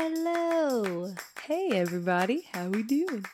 [0.00, 1.12] Hello.
[1.42, 3.24] Hey everybody, how we doing?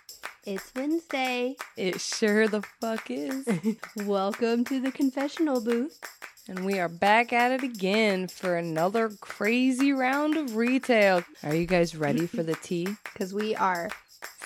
[0.46, 1.56] It's Wednesday.
[1.76, 3.46] It sure the fuck is.
[4.06, 6.00] Welcome to the confessional booth.
[6.48, 11.22] and we are back at it again for another crazy round of retail.
[11.42, 12.88] Are you guys ready for the tea?
[13.12, 13.90] Because we are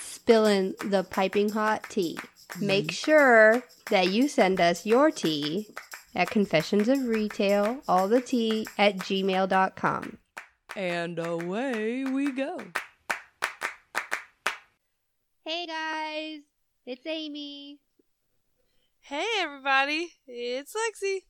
[0.00, 2.18] spilling the piping hot tea.
[2.60, 5.68] Make sure that you send us your tea
[6.16, 10.18] at confessions of retail, all the tea at gmail.com.
[10.78, 12.56] And away we go.
[15.44, 16.42] Hey guys,
[16.86, 17.80] it's Amy,
[19.00, 21.22] Hey everybody, it's Lexi.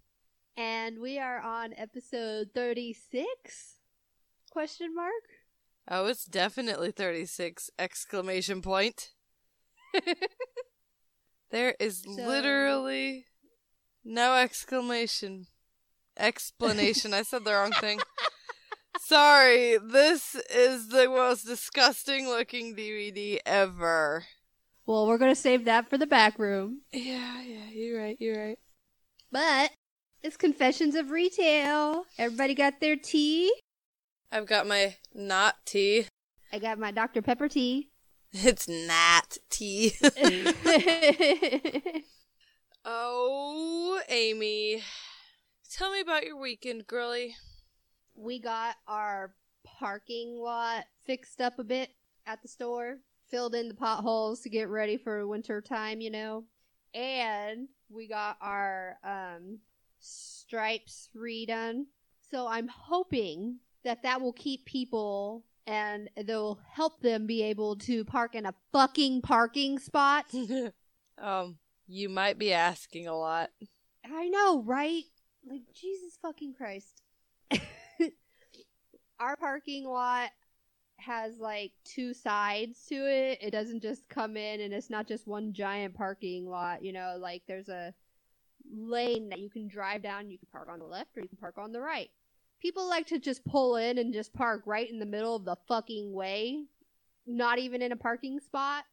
[0.55, 3.77] and we are on episode 36?
[4.51, 5.13] Question mark?
[5.91, 9.13] Oh, it's definitely 36 exclamation point.
[11.51, 13.25] There is So- literally
[14.05, 15.47] no exclamation
[16.19, 17.15] explanation.
[17.15, 18.01] I said the wrong thing.
[19.01, 24.25] Sorry, this is the most disgusting looking DVD ever.
[24.87, 26.83] Well, we're going to save that for the back room.
[26.93, 28.59] Yeah, yeah, you're right, you're right.
[29.31, 29.71] But
[30.23, 32.05] it's Confessions of Retail.
[32.19, 33.53] Everybody got their tea.
[34.33, 36.07] I've got my not tea.
[36.53, 37.23] I got my Dr.
[37.23, 37.89] Pepper tea.
[38.33, 39.95] It's not tea.
[42.85, 44.83] oh, Amy.
[45.73, 47.37] Tell me about your weekend, girly.
[48.19, 51.91] We got our parking lot fixed up a bit
[52.27, 52.99] at the store,
[53.31, 56.45] filled in the potholes to get ready for winter time, you know.
[56.95, 59.59] And we got our um,
[60.01, 61.85] stripes redone.
[62.31, 68.05] So I'm hoping that that will keep people and they'll help them be able to
[68.05, 70.25] park in a fucking parking spot.
[71.19, 73.51] um, you might be asking a lot.
[74.05, 75.05] I know, right?
[75.49, 77.03] Like Jesus fucking Christ.
[79.21, 80.31] Our parking lot
[80.99, 83.39] has like two sides to it.
[83.41, 87.17] It doesn't just come in and it's not just one giant parking lot, you know,
[87.19, 87.95] like there's a
[88.71, 91.39] lane that you can drive down, you can park on the left or you can
[91.39, 92.11] park on the right.
[92.61, 95.57] People like to just pull in and just park right in the middle of the
[95.69, 96.65] fucking way,
[97.27, 98.85] not even in a parking spot,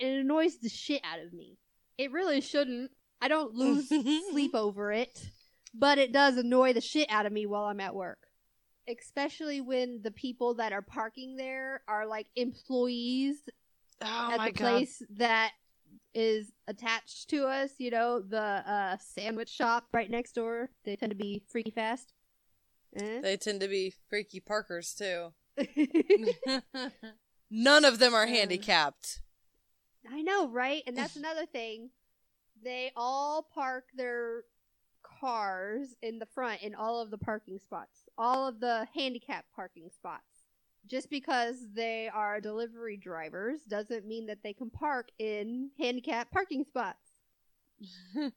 [0.00, 1.58] and it annoys the shit out of me.
[1.96, 2.92] It really shouldn't.
[3.20, 3.88] I don't lose
[4.30, 5.30] sleep over it,
[5.74, 8.27] but it does annoy the shit out of me while I'm at work.
[8.88, 13.36] Especially when the people that are parking there are like employees
[14.00, 14.56] Oh at the god.
[14.56, 15.52] place that
[16.14, 20.70] is attached to us, you know, the uh, sandwich shop right next door.
[20.84, 22.12] They tend to be freaky fast.
[22.96, 23.20] Eh?
[23.20, 25.32] They tend to be freaky parkers too.
[27.50, 28.28] None of them are Uh.
[28.28, 29.20] handicapped.
[30.10, 30.82] I know, right?
[30.86, 31.90] And that's another thing.
[32.62, 34.42] They all park their
[35.02, 39.88] cars in the front in all of the parking spots, all of the handicap parking
[39.94, 40.24] spots.
[40.86, 46.64] Just because they are delivery drivers doesn't mean that they can park in handicap parking
[46.64, 47.12] spots.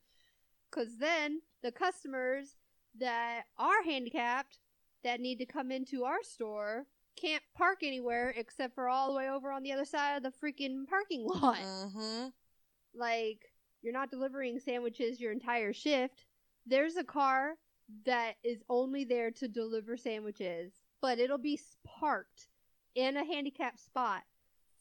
[0.70, 2.56] Because then the customers
[2.98, 4.58] that are handicapped
[5.04, 6.86] that need to come into our store
[7.20, 10.30] can't park anywhere except for all the way over on the other side of the
[10.30, 11.58] freaking parking lot.
[11.58, 12.28] mm-hmm.
[12.94, 16.24] Like, you're not delivering sandwiches your entire shift.
[16.66, 17.56] There's a car
[18.06, 22.48] that is only there to deliver sandwiches, but it'll be parked
[22.94, 24.22] in a handicapped spot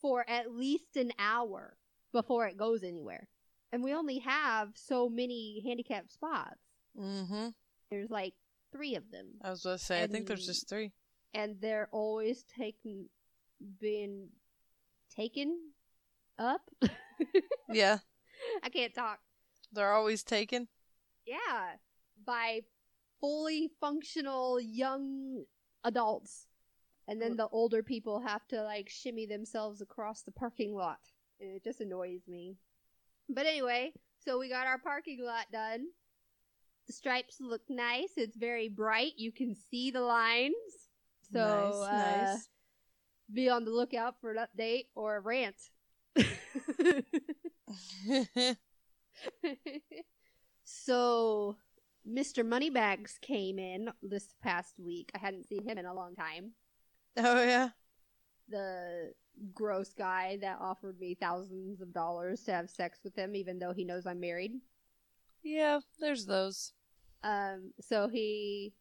[0.01, 1.77] for at least an hour
[2.11, 3.27] before it goes anywhere.
[3.71, 6.59] And we only have so many handicapped spots.
[6.99, 7.49] Mm-hmm.
[7.89, 8.33] There's like
[8.73, 9.27] three of them.
[9.41, 10.91] I was gonna say, I think there's just three.
[11.33, 13.07] and they're always taken
[13.79, 14.27] being
[15.15, 15.57] taken
[16.39, 16.61] up.
[17.69, 17.99] Yeah.
[18.63, 19.19] I can't talk.
[19.71, 20.67] They're always taken.
[21.25, 21.75] Yeah,
[22.25, 22.61] by
[23.21, 25.45] fully functional young
[25.83, 26.47] adults.
[27.07, 30.99] And then the older people have to like shimmy themselves across the parking lot.
[31.39, 32.57] And it just annoys me.
[33.29, 33.93] But anyway,
[34.23, 35.87] so we got our parking lot done.
[36.87, 38.11] The stripes look nice.
[38.17, 39.13] It's very bright.
[39.17, 40.53] You can see the lines.
[41.31, 42.37] So nice, uh,
[43.33, 45.55] be on the lookout for an update or a rant.
[50.63, 51.55] so
[52.07, 52.45] Mr.
[52.45, 55.11] Moneybags came in this past week.
[55.15, 56.51] I hadn't seen him in a long time.
[57.17, 57.69] oh yeah.
[58.49, 59.13] The
[59.53, 63.73] gross guy that offered me thousands of dollars to have sex with him even though
[63.73, 64.51] he knows I'm married.
[65.43, 66.73] Yeah, there's those.
[67.23, 68.73] Um so he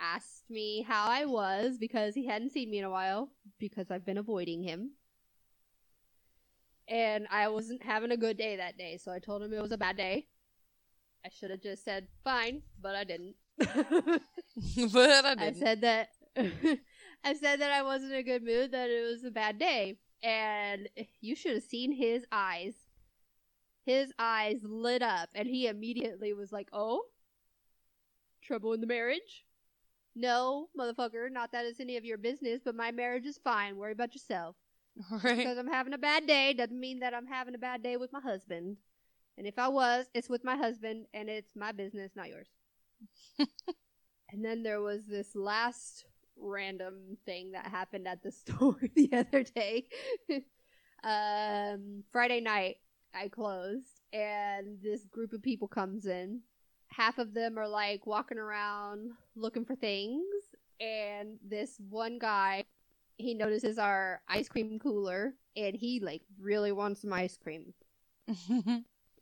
[0.00, 4.06] asked me how I was because he hadn't seen me in a while because I've
[4.06, 4.92] been avoiding him.
[6.88, 9.72] And I wasn't having a good day that day, so I told him it was
[9.72, 10.26] a bad day.
[11.28, 13.34] I should have just said fine, but I didn't.
[13.58, 15.40] but I didn't.
[15.40, 16.08] I said that
[17.24, 19.98] I said that I wasn't in a good mood, that it was a bad day.
[20.22, 20.88] And
[21.20, 22.72] you should have seen his eyes.
[23.84, 27.02] His eyes lit up, and he immediately was like, Oh?
[28.40, 29.44] Trouble in the marriage?
[30.14, 33.76] No, motherfucker, not that it's any of your business, but my marriage is fine.
[33.76, 34.56] Worry about yourself.
[35.22, 35.36] Right.
[35.36, 38.12] Because I'm having a bad day doesn't mean that I'm having a bad day with
[38.12, 38.78] my husband.
[39.38, 42.48] And if I was, it's with my husband, and it's my business, not yours.
[43.38, 46.06] and then there was this last
[46.36, 49.86] random thing that happened at the store the other day.
[51.04, 52.78] um, Friday night,
[53.14, 56.40] I closed, and this group of people comes in.
[56.88, 60.24] Half of them are like walking around looking for things,
[60.80, 62.64] and this one guy
[63.18, 67.74] he notices our ice cream cooler and he like really wants some ice cream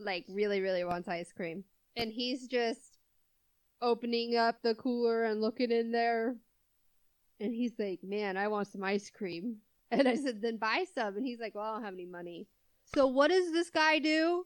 [0.00, 1.64] like really really wants ice cream.
[1.96, 2.98] And he's just
[3.80, 6.36] opening up the cooler and looking in there.
[7.40, 9.56] And he's like man i want some ice cream.
[9.92, 11.16] And i said then buy some.
[11.16, 12.48] And he's like well i don't have any money.
[12.94, 14.44] So what does this guy do?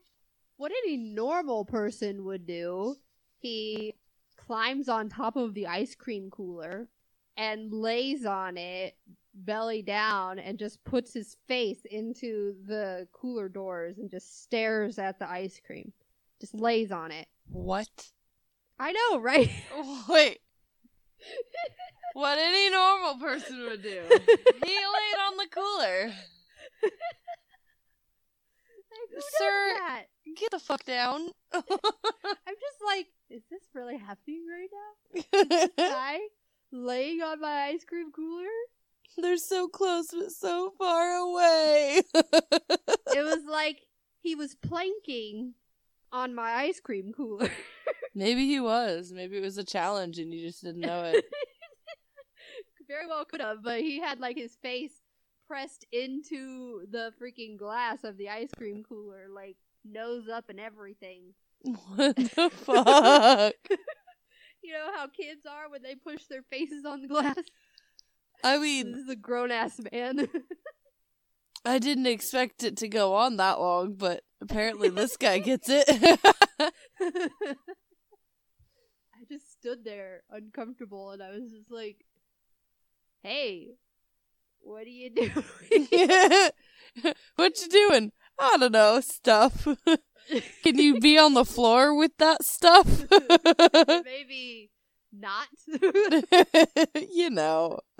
[0.57, 2.97] What any normal person would do
[3.41, 3.95] he
[4.37, 6.89] climbs on top of the ice cream cooler
[7.37, 8.97] and lays on it
[9.35, 15.19] belly down and just puts his face into the cooler doors and just stares at
[15.19, 15.93] the ice cream.
[16.41, 17.27] Just lays on it.
[17.51, 17.89] what?
[18.79, 19.51] I know, right?
[20.09, 20.39] Wait.
[22.15, 24.01] what any normal person would do.
[24.09, 26.13] He laid on the cooler.
[29.15, 30.05] Like, Sir- that?
[30.37, 31.29] Get the fuck down.
[31.53, 35.69] I'm just like, is this really happening right now?
[35.77, 36.19] Guy
[36.73, 38.47] laying on my ice cream cooler?
[39.19, 42.03] They're so close but so far away.
[43.13, 43.81] It was like
[44.23, 45.55] he was planking
[46.13, 47.51] on my ice cream cooler.
[48.15, 49.13] Maybe he was.
[49.13, 51.25] Maybe it was a challenge and you just didn't know it.
[52.89, 54.93] Very well could have, but he had like his face
[55.49, 61.35] pressed into the freaking glass of the ice cream cooler, like nose up and everything.
[61.63, 63.55] what the fuck?
[64.63, 67.39] You know how kids are when they push their faces on the glass?
[68.43, 70.29] I mean, this is a grown ass man.
[71.65, 75.85] I didn't expect it to go on that long, but apparently this guy gets it.
[76.59, 76.71] I
[79.29, 82.07] just stood there uncomfortable and I was just like,
[83.23, 83.69] hey,
[84.61, 85.33] what are you doing?
[87.37, 88.13] what you doing?
[88.39, 89.69] I don't know, stuff.
[90.63, 93.05] Can you be on the floor with that stuff?
[94.05, 94.71] Maybe
[95.13, 95.49] not.
[97.11, 97.81] you know.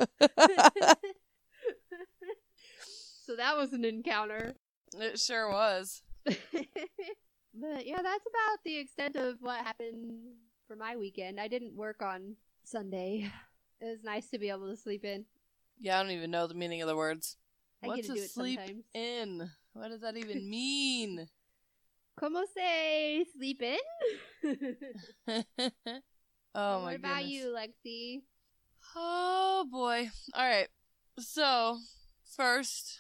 [3.25, 4.55] so that was an encounter.
[4.97, 6.03] It sure was.
[6.25, 10.21] but yeah, that's about the extent of what happened
[10.67, 11.41] for my weekend.
[11.41, 13.31] I didn't work on Sunday.
[13.81, 15.25] It was nice to be able to sleep in.
[15.81, 17.37] Yeah, I don't even know the meaning of the words.
[17.83, 18.85] I What's get to a do it sleep sometimes.
[18.93, 19.51] in?
[19.73, 21.27] What does that even mean?
[22.19, 23.79] Como se sleep in?
[26.55, 27.33] Oh what my about goodness.
[27.33, 28.23] you, Lexi?
[28.97, 30.11] Oh boy.
[30.35, 30.69] All right.
[31.19, 31.79] So,
[32.37, 32.99] first,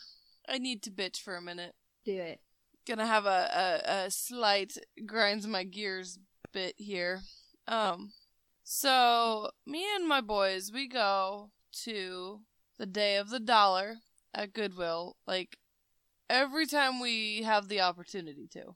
[0.49, 1.75] I need to bitch for a minute.
[2.05, 2.41] Do it.
[2.87, 4.77] Gonna have a, a, a slight
[5.07, 6.19] grinds my gears
[6.53, 7.21] bit here.
[7.69, 8.13] Um,
[8.65, 11.51] so me and my boys, we go
[11.85, 12.41] to
[12.79, 13.97] the Day of the Dollar
[14.35, 15.59] at Goodwill, like
[16.29, 18.75] every time we have the opportunity to.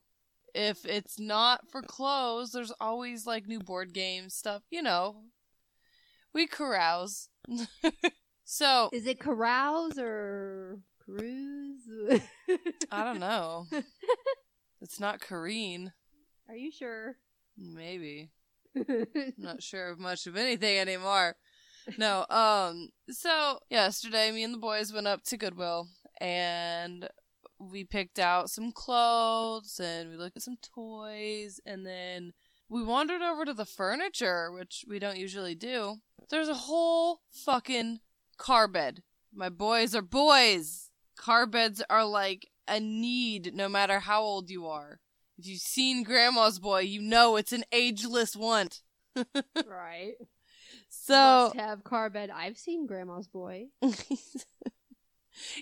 [0.54, 5.16] If it's not for clothes, there's always like new board games stuff, you know.
[6.32, 7.28] We carouse.
[8.44, 12.20] so Is it carouse or cruise?
[12.90, 13.66] I don't know.
[14.80, 15.92] It's not Kareen.
[16.49, 17.16] Are you sure?
[17.56, 18.30] Maybe.
[18.76, 19.06] I'm
[19.38, 21.37] not sure of much of anything anymore.
[21.99, 25.88] No, um, so yesterday me and the boys went up to Goodwill
[26.20, 27.08] and
[27.58, 32.32] we picked out some clothes and we looked at some toys and then
[32.68, 35.96] we wandered over to the furniture, which we don't usually do.
[36.30, 38.00] There's a whole fucking
[38.37, 39.02] car bed.
[39.32, 40.90] My boys are boys.
[41.16, 45.00] Car beds are like a need no matter how old you are.
[45.38, 48.82] If you've seen Grandma's Boy, you know it's an ageless want.
[49.16, 50.14] right.
[50.88, 52.30] So Must have car bed.
[52.30, 53.66] I've seen Grandma's Boy.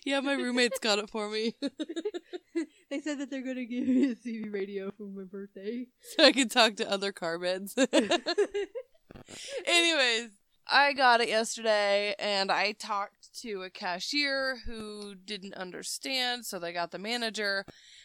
[0.05, 1.55] yeah, my roommates got it for me,
[2.91, 5.87] they said that they're gonna give me a CB radio for my birthday.
[6.01, 7.75] so I could talk to other car beds.
[9.67, 10.31] Anyways,
[10.67, 16.73] I got it yesterday, and I talked to a cashier who didn't understand, so they
[16.73, 17.65] got the manager.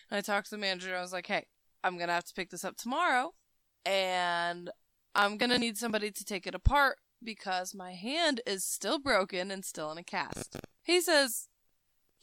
[0.10, 0.96] And I talked to the manager.
[0.96, 1.48] I was like, "Hey,
[1.84, 3.34] I'm gonna have to pick this up tomorrow,
[3.86, 4.70] and
[5.16, 9.66] I'm gonna need somebody to take it apart because my hand is still broken and
[9.66, 10.58] still in a cast.
[10.84, 11.48] He says,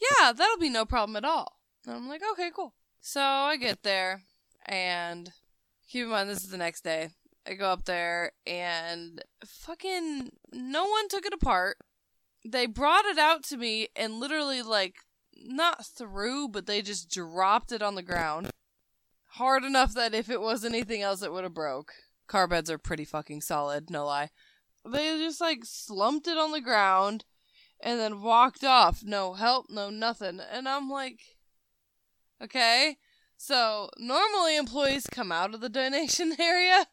[0.01, 1.59] Yeah, that'll be no problem at all.
[1.85, 2.73] And I'm like, Okay, cool.
[3.01, 4.23] So I get there,
[4.65, 5.31] and
[5.87, 7.09] keep in mind, this is the next day.
[7.47, 11.77] I go up there, and fucking no one took it apart.
[12.43, 14.95] They brought it out to me and literally, like,
[15.35, 18.49] not threw, but they just dropped it on the ground.
[19.33, 21.91] Hard enough that if it was anything else, it would have broke.
[22.27, 24.29] Car beds are pretty fucking solid, no lie.
[24.83, 27.25] They just like slumped it on the ground
[27.85, 29.03] and then walked off.
[29.03, 30.41] No help, no nothing.
[30.51, 31.19] And I'm like,
[32.43, 32.97] okay.
[33.37, 36.87] So normally employees come out of the donation area.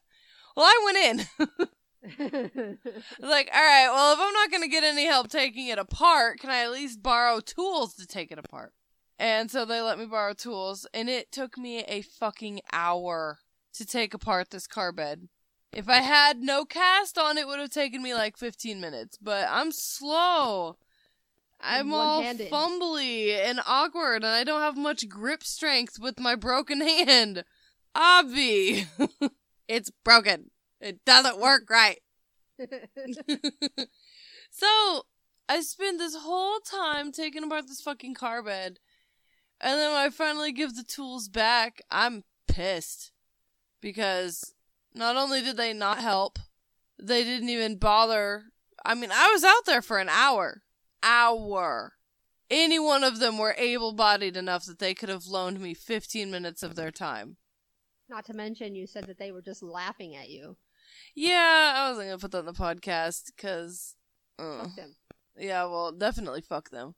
[0.55, 1.27] Well, I went in.
[3.19, 6.39] like, all right, well, if I'm not going to get any help taking it apart,
[6.39, 8.73] can I at least borrow tools to take it apart?
[9.17, 13.39] And so they let me borrow tools, and it took me a fucking hour
[13.73, 15.29] to take apart this car bed.
[15.73, 19.47] If I had no cast on, it would have taken me like 15 minutes, but
[19.49, 20.77] I'm slow.
[21.59, 22.51] I'm all One-handed.
[22.51, 27.43] fumbly and awkward, and I don't have much grip strength with my broken hand.
[27.95, 28.85] Obvi.
[29.67, 30.51] it's broken.
[30.79, 31.99] It doesn't work right.
[34.51, 35.05] so
[35.49, 38.77] I spend this whole time taking apart this fucking car bed,
[39.59, 43.11] and then when I finally give the tools back, I'm pissed
[43.81, 44.52] because
[44.93, 46.39] not only did they not help,
[46.99, 48.43] they didn't even bother.
[48.85, 50.63] I mean, I was out there for an hour.
[51.01, 51.93] Hour.
[52.49, 56.29] Any one of them were able bodied enough that they could have loaned me 15
[56.29, 57.37] minutes of their time.
[58.09, 60.57] Not to mention, you said that they were just laughing at you.
[61.15, 63.95] Yeah, I wasn't gonna put that in the podcast because,
[64.37, 64.95] uh, Fuck them.
[65.37, 66.95] yeah, well, definitely fuck them.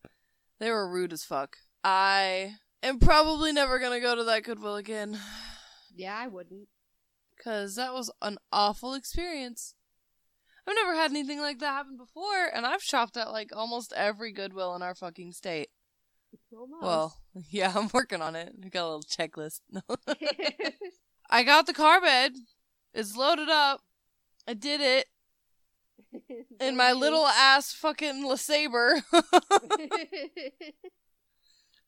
[0.60, 1.58] They were rude as fuck.
[1.84, 5.20] I am probably never gonna go to that Goodwill again
[5.96, 6.68] Yeah, I wouldn't.
[7.36, 9.76] Because that was an awful experience.
[10.68, 14.32] I've never had anything like that happen before, and I've shopped at like almost every
[14.32, 15.70] Goodwill in our fucking state.
[16.56, 16.84] Almost.
[16.84, 17.18] Well,
[17.50, 18.54] yeah, I'm working on it.
[18.64, 19.62] I got a little checklist.
[21.30, 22.34] I got the car bed.
[22.94, 23.82] It's loaded up.
[24.48, 25.08] I did it
[26.60, 29.02] in my little ass fucking LeSabre.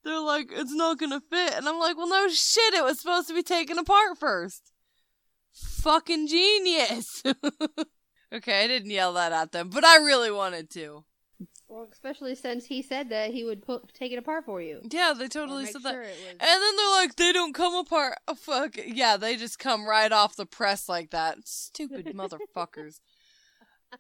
[0.04, 1.54] They're like, it's not gonna fit.
[1.54, 4.72] And I'm like, well, no shit, it was supposed to be taken apart first.
[5.60, 7.24] Fucking genius.
[8.34, 11.04] okay, I didn't yell that at them, but I really wanted to.
[11.68, 14.82] well, especially since he said that he would put take it apart for you.
[14.92, 15.98] Yeah, they totally said sure that.
[16.00, 18.18] was- And then they're like, they don't come apart.
[18.28, 18.76] Oh, fuck.
[18.86, 21.38] Yeah, they just come right off the press like that.
[21.46, 23.00] Stupid motherfuckers.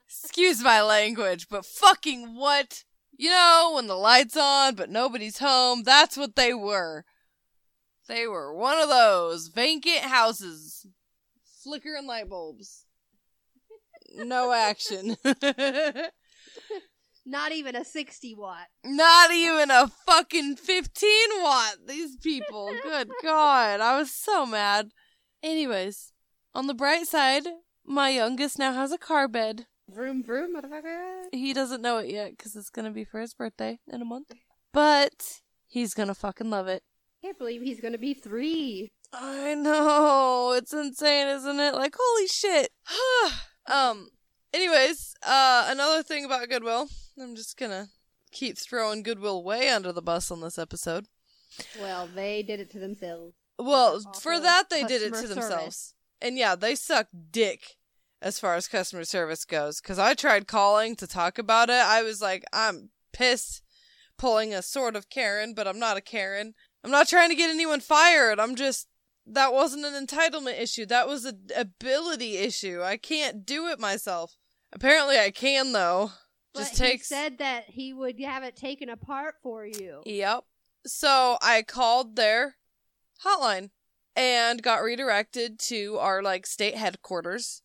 [0.05, 2.83] Excuse my language, but fucking what?
[3.17, 7.05] You know, when the light's on, but nobody's home, that's what they were.
[8.07, 10.85] They were one of those vacant houses.
[11.67, 12.85] Flickering light bulbs.
[14.15, 15.17] No action.
[17.25, 18.67] Not even a 60 watt.
[18.85, 21.75] Not even a fucking 15 watt.
[21.85, 22.71] These people.
[22.83, 23.81] Good God.
[23.81, 24.91] I was so mad.
[25.43, 26.13] Anyways,
[26.55, 27.43] on the bright side,
[27.85, 29.65] my youngest now has a car bed.
[29.89, 31.23] Vroom vroom, motherfucker.
[31.33, 34.05] He doesn't know it yet because it's going to be for his birthday in a
[34.05, 34.31] month.
[34.71, 36.83] But he's going to fucking love it.
[37.21, 38.93] Can't believe he's gonna be three.
[39.13, 40.53] I know.
[40.55, 41.73] It's insane, isn't it?
[41.73, 42.71] Like, holy shit.
[43.71, 44.09] um,
[44.53, 46.87] anyways, uh, another thing about Goodwill.
[47.19, 47.87] I'm just gonna
[48.31, 51.07] keep throwing Goodwill way under the bus on this episode.
[51.79, 53.33] Well, they did it to themselves.
[53.57, 55.95] Well, for that they did it to customer themselves.
[56.21, 57.77] And yeah, they suck dick
[58.21, 59.79] as far as customer service goes.
[59.79, 61.73] Cause I tried calling to talk about it.
[61.73, 63.63] I was like, I'm pissed
[64.17, 66.53] pulling a sort of Karen, but I'm not a Karen.
[66.83, 68.39] I'm not trying to get anyone fired.
[68.39, 68.87] I'm just,
[69.27, 70.85] that wasn't an entitlement issue.
[70.85, 72.81] That was an ability issue.
[72.83, 74.35] I can't do it myself.
[74.71, 76.11] Apparently I can though.
[76.53, 77.07] But Just he takes.
[77.07, 80.01] said that he would have it taken apart for you.
[80.05, 80.43] Yep.
[80.85, 82.55] So I called their
[83.23, 83.69] hotline
[84.15, 87.61] and got redirected to our like state headquarters.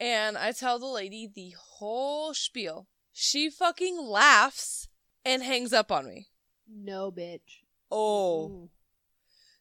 [0.00, 2.88] And I tell the lady the whole spiel.
[3.12, 4.88] She fucking laughs
[5.24, 6.26] and hangs up on me.
[6.68, 7.62] No, bitch.
[7.90, 8.50] Oh.
[8.52, 8.68] Mm.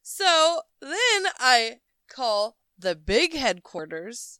[0.07, 4.39] So then I call the big headquarters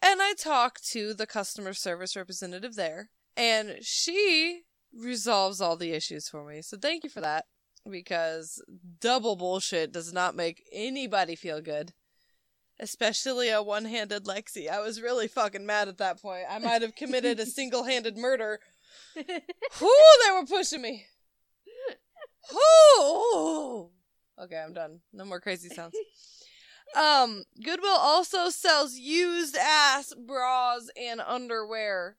[0.00, 3.10] and I talk to the customer service representative there.
[3.36, 6.62] And she resolves all the issues for me.
[6.62, 7.44] So thank you for that.
[7.88, 8.64] Because
[9.00, 11.92] double bullshit does not make anybody feel good.
[12.80, 14.70] Especially a one handed Lexi.
[14.70, 16.44] I was really fucking mad at that point.
[16.48, 18.60] I might have committed a single handed murder.
[19.14, 19.90] Whoo,
[20.24, 21.04] they were pushing me.
[22.50, 23.90] Whoo!
[24.42, 25.00] Okay, I'm done.
[25.12, 25.94] No more crazy sounds.
[26.94, 32.16] Um, Goodwill also sells used ass bras and underwear.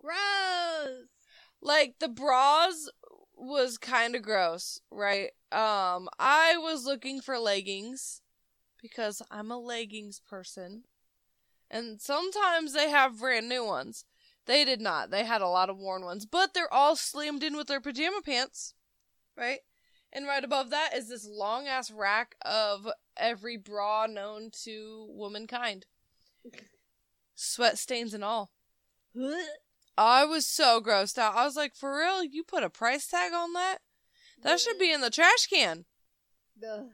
[0.00, 1.08] Gross.
[1.60, 2.88] Like the bras
[3.36, 5.30] was kind of gross, right?
[5.52, 8.22] Um, I was looking for leggings
[8.80, 10.84] because I'm a leggings person.
[11.70, 14.04] And sometimes they have brand new ones.
[14.46, 15.10] They did not.
[15.10, 18.22] They had a lot of worn ones, but they're all slammed in with their pajama
[18.24, 18.74] pants,
[19.36, 19.58] right?
[20.16, 25.84] And right above that is this long ass rack of every bra known to womankind.
[27.34, 28.50] Sweat stains and all.
[29.98, 31.36] I was so grossed out.
[31.36, 32.24] I was like, for real?
[32.24, 33.80] You put a price tag on that?
[34.42, 35.84] That should be in the trash can.
[36.66, 36.86] Ugh.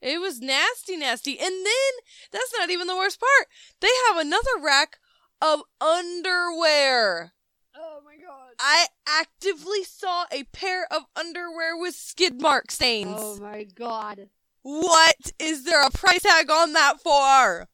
[0.00, 1.40] It was nasty, nasty.
[1.40, 1.92] And then,
[2.30, 3.48] that's not even the worst part.
[3.80, 4.98] They have another rack
[5.42, 7.32] of underwear.
[7.80, 8.52] Oh my god.
[8.58, 13.18] I actively saw a pair of underwear with skid mark stains.
[13.18, 14.28] Oh my god.
[14.62, 17.68] What is there a price tag on that for?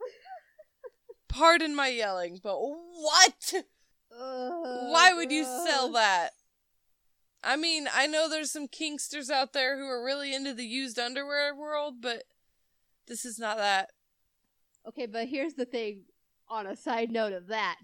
[1.28, 3.54] Pardon my yelling, but what?
[4.10, 6.30] Why would you sell that?
[7.42, 10.98] I mean, I know there's some kinksters out there who are really into the used
[10.98, 12.24] underwear world, but
[13.06, 13.90] this is not that.
[14.86, 16.02] Okay, but here's the thing
[16.48, 17.78] on a side note of that.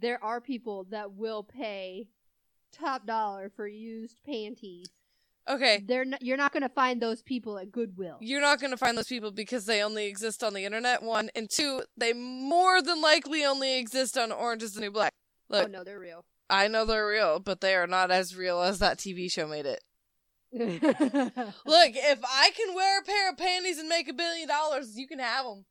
[0.00, 2.08] There are people that will pay
[2.72, 4.88] top dollar for used panties.
[5.48, 8.16] Okay, They're not, you're not going to find those people at Goodwill.
[8.20, 11.30] you're not going to find those people because they only exist on the internet, one.
[11.36, 15.12] And two, they more than likely only exist on Orange is the New Black.
[15.50, 16.24] oh Look, no, they're real.
[16.50, 19.66] I know they're real, but they are not as real as that TV show made
[19.66, 19.84] it.
[20.52, 24.96] Look, Look, if I can wear a pair of panties and make a billion dollars,
[24.96, 25.64] you can have them.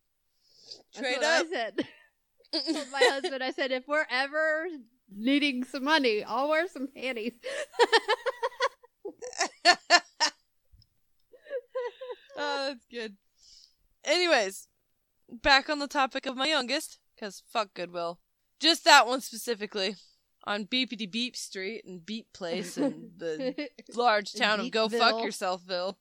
[0.96, 1.48] Trade up.
[2.54, 4.66] Told my husband, I said, if we're ever
[5.14, 7.34] needing some money, I'll wear some panties.
[12.38, 13.16] oh, that's good.
[14.04, 14.68] Anyways,
[15.30, 18.20] back on the topic of my youngest, because fuck Goodwill.
[18.60, 19.96] Just that one specifically.
[20.48, 25.16] On Beepity Beep Street and Beep Place and the large town of Go Fuck.
[25.16, 25.96] Yourselfville.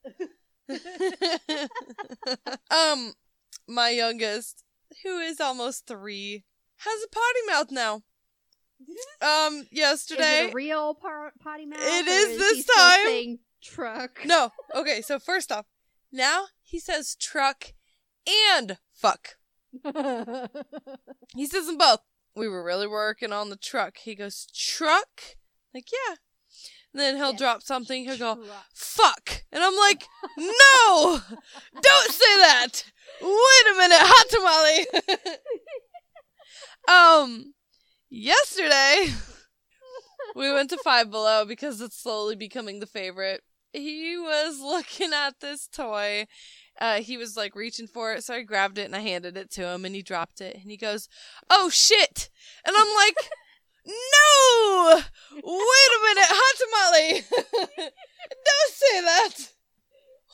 [2.71, 3.15] um,
[3.67, 4.63] my youngest,
[5.03, 6.45] who is almost three,
[6.79, 8.03] has a potty mouth now.
[9.23, 10.47] Um, Is yesterday.
[10.47, 11.79] it a real par- potty mouth?
[11.81, 13.39] It or is this time.
[13.63, 14.21] truck.
[14.27, 14.51] No.
[14.75, 15.67] Okay, so first off,
[16.13, 17.73] now he says truck
[18.27, 19.37] and fuck.
[21.35, 22.01] He says them both.
[22.37, 23.97] We were really working on the truck.
[23.99, 25.37] He goes, truck?
[25.75, 26.17] Like, yeah.
[26.95, 27.39] Then he'll Yes.
[27.39, 28.05] drop something.
[28.05, 29.43] He'll go, fuck.
[29.51, 30.07] And I'm like,
[30.39, 31.21] no!
[31.83, 32.85] Don't say that!
[33.21, 35.29] Wait a minute, hot tamale!
[36.89, 37.55] um,
[38.11, 39.07] yesterday,
[40.37, 43.43] we went to Five Below because it's slowly becoming the favorite.
[43.73, 46.27] He was looking at this toy.
[46.81, 49.51] Uh, he was like reaching for it, so I grabbed it and I handed it
[49.53, 51.09] to him, and he dropped it, and he goes,
[51.49, 52.31] "Oh shit!"
[52.67, 53.31] And I'm like,
[53.87, 55.03] "No!
[55.33, 57.25] Wait a minute, hot tamale!
[58.47, 59.53] Don't say that!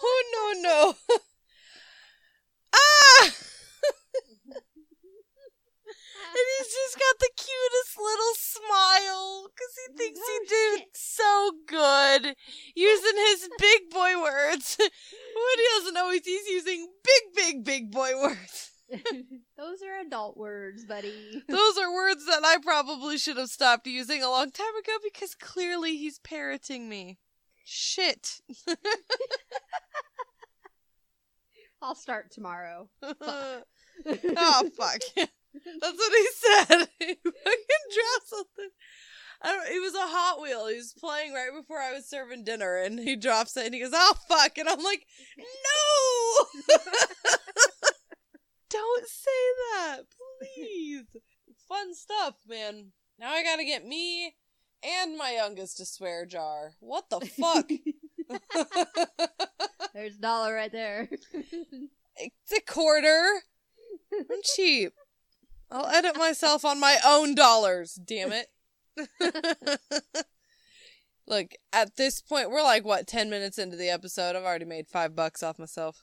[0.02, 0.94] Oh no no!
[2.74, 3.34] ah!"
[6.32, 10.96] And he's just got the cutest little smile because he thinks Oh, he did shit.
[10.96, 12.36] so good
[12.74, 14.76] using his big boy words.
[14.78, 18.69] what he doesn't know is he's using big, big, big boy words.
[19.57, 21.42] Those are adult words, buddy.
[21.48, 25.35] Those are words that I probably should have stopped using a long time ago because
[25.35, 27.18] clearly he's parroting me.
[27.64, 28.40] Shit.
[31.83, 32.88] I'll start tomorrow.
[33.03, 33.62] oh,
[34.07, 35.00] fuck.
[35.16, 36.88] That's what he said.
[36.98, 38.70] he fucking dropped something.
[39.42, 39.66] I don't.
[39.68, 40.66] It was a Hot Wheel.
[40.68, 43.81] He was playing right before I was serving dinner, and he drops it, and he
[43.81, 45.07] goes, "Oh fuck!" And I'm like,
[45.38, 46.44] "No,
[48.70, 49.30] don't say
[49.74, 50.02] that,
[50.56, 51.04] please."
[51.68, 52.92] Fun stuff, man.
[53.18, 54.35] Now I gotta get me
[54.83, 56.72] and my youngest a swear jar.
[56.80, 57.68] What the fuck?
[59.94, 61.09] There's a dollar right there.
[62.16, 63.42] it's a quarter.
[64.12, 64.92] I'm cheap.
[65.70, 68.48] I'll edit myself on my own dollars, damn it.
[71.26, 74.35] Look, at this point, we're like, what, 10 minutes into the episode?
[74.35, 76.02] I've already made five bucks off myself.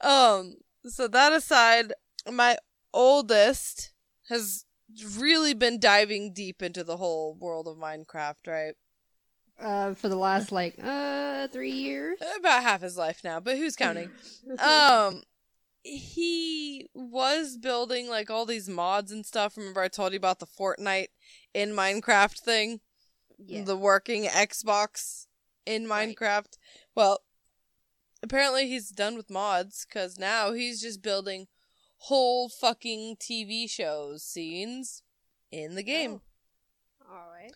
[0.00, 1.92] Um, so that aside,
[2.30, 2.56] my
[2.92, 3.92] oldest
[4.28, 4.64] has
[5.16, 8.74] really been diving deep into the whole world of Minecraft, right?
[9.60, 12.18] uh, for the last like uh three years.
[12.38, 14.10] About half his life now, but who's counting?
[14.58, 15.22] um
[15.82, 19.56] he was building like all these mods and stuff.
[19.56, 21.08] Remember I told you about the Fortnite
[21.54, 22.80] in Minecraft thing?
[23.38, 23.62] yeah.
[23.64, 25.26] The working Xbox
[25.64, 26.16] in Right.
[26.16, 26.58] Minecraft.
[26.94, 27.20] Well,
[28.26, 31.46] apparently he's done with mods because now he's just building
[31.98, 35.02] whole fucking TV shows scenes
[35.50, 36.20] in the game.
[37.02, 37.14] Oh.
[37.14, 37.52] All right.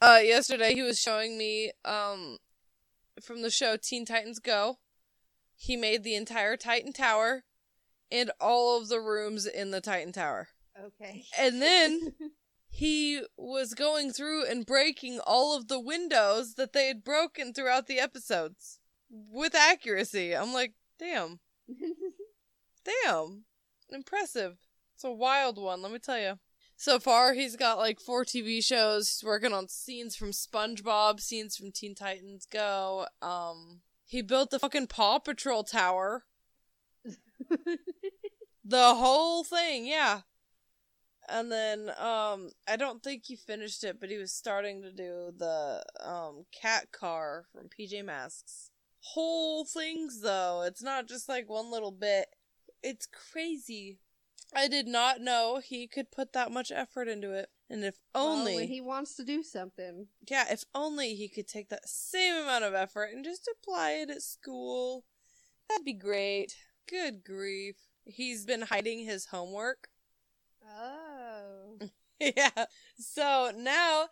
[0.00, 2.38] Uh, yesterday he was showing me um
[3.22, 4.78] from the show Teen Titans Go.
[5.54, 7.44] He made the entire Titan Tower
[8.10, 10.48] and all of the rooms in the Titan Tower.
[10.82, 11.24] Okay.
[11.38, 12.14] And then
[12.70, 17.88] he was going through and breaking all of the windows that they had broken throughout
[17.88, 18.77] the episodes
[19.10, 20.34] with accuracy.
[20.34, 21.40] I'm like, damn,
[23.04, 23.44] damn,
[23.90, 24.58] impressive.
[24.94, 26.38] It's a wild one, let me tell you.
[26.76, 29.08] So far, he's got like four TV shows.
[29.08, 33.06] He's working on scenes from SpongeBob, scenes from Teen Titans Go.
[33.20, 36.24] Um, he built the fucking Paw Patrol tower.
[38.64, 40.20] the whole thing, yeah.
[41.28, 45.32] And then um I don't think he finished it, but he was starting to do
[45.36, 48.70] the um cat car from PJ Masks.
[49.00, 50.62] Whole things though.
[50.66, 52.28] It's not just like one little bit.
[52.82, 53.98] It's crazy.
[54.54, 57.50] I did not know he could put that much effort into it.
[57.70, 60.06] And if only well, he wants to do something.
[60.28, 64.10] Yeah, if only he could take that same amount of effort and just apply it
[64.10, 65.04] at school.
[65.68, 66.54] That'd be great.
[66.88, 67.76] Good grief.
[68.04, 69.88] He's been hiding his homework.
[70.66, 71.78] Oh.
[72.20, 72.64] yeah.
[72.96, 74.08] So now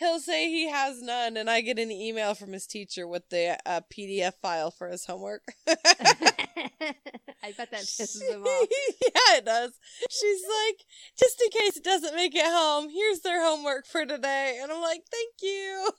[0.00, 3.58] he'll say he has none, and I get an email from his teacher with the
[3.64, 5.42] uh, PDF file for his homework.
[5.68, 8.68] I bet that pisses him off.
[9.02, 9.78] yeah, it does.
[10.10, 10.84] She's like,
[11.18, 14.58] just in case it doesn't make it home, here's their homework for today.
[14.60, 15.90] And I'm like, thank you.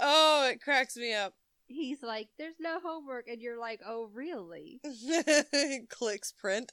[0.00, 1.34] oh, it cracks me up.
[1.68, 3.26] He's like, there's no homework.
[3.28, 4.80] And you're like, oh, really?
[5.88, 6.70] Clicks print.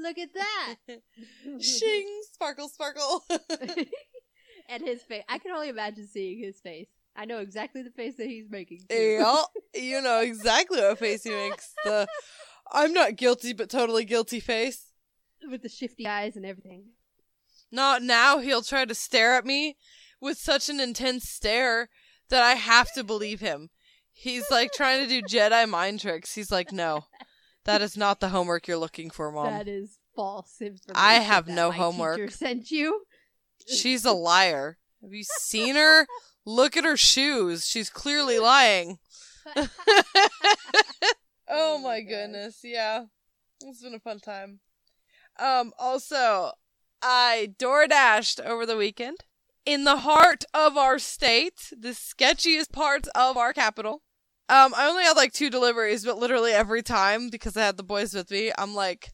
[0.00, 0.76] Look at that.
[1.60, 3.24] Shing, sparkle, sparkle.
[4.68, 5.24] and his face.
[5.28, 6.88] I can only imagine seeing his face.
[7.16, 8.82] I know exactly the face that he's making.
[8.90, 9.42] Yeah,
[9.74, 11.74] you know exactly what face he makes.
[11.84, 12.06] The
[12.70, 14.92] I'm not guilty, but totally guilty face.
[15.50, 16.84] With the shifty eyes and everything.
[17.72, 18.38] Not now.
[18.38, 19.76] He'll try to stare at me
[20.20, 21.88] with such an intense stare
[22.28, 23.70] that I have to believe him.
[24.12, 26.34] He's like trying to do Jedi mind tricks.
[26.34, 27.04] He's like, no,
[27.64, 29.46] that is not the homework you're looking for, mom.
[29.46, 30.94] That is false information.
[30.94, 32.16] I have that no my homework.
[32.16, 33.02] Teacher sent you.
[33.66, 34.78] She's a liar.
[35.02, 36.06] Have you seen her?
[36.44, 37.66] Look at her shoes.
[37.66, 38.98] She's clearly lying.
[41.48, 42.60] oh my goodness.
[42.62, 43.04] Yeah.
[43.60, 44.60] It's been a fun time.
[45.38, 46.52] Um also,
[47.02, 49.18] I door dashed over the weekend
[49.64, 54.02] in the heart of our state, the sketchiest parts of our capital.
[54.50, 57.82] Um, I only had like two deliveries, but literally every time because I had the
[57.82, 59.10] boys with me, I'm like,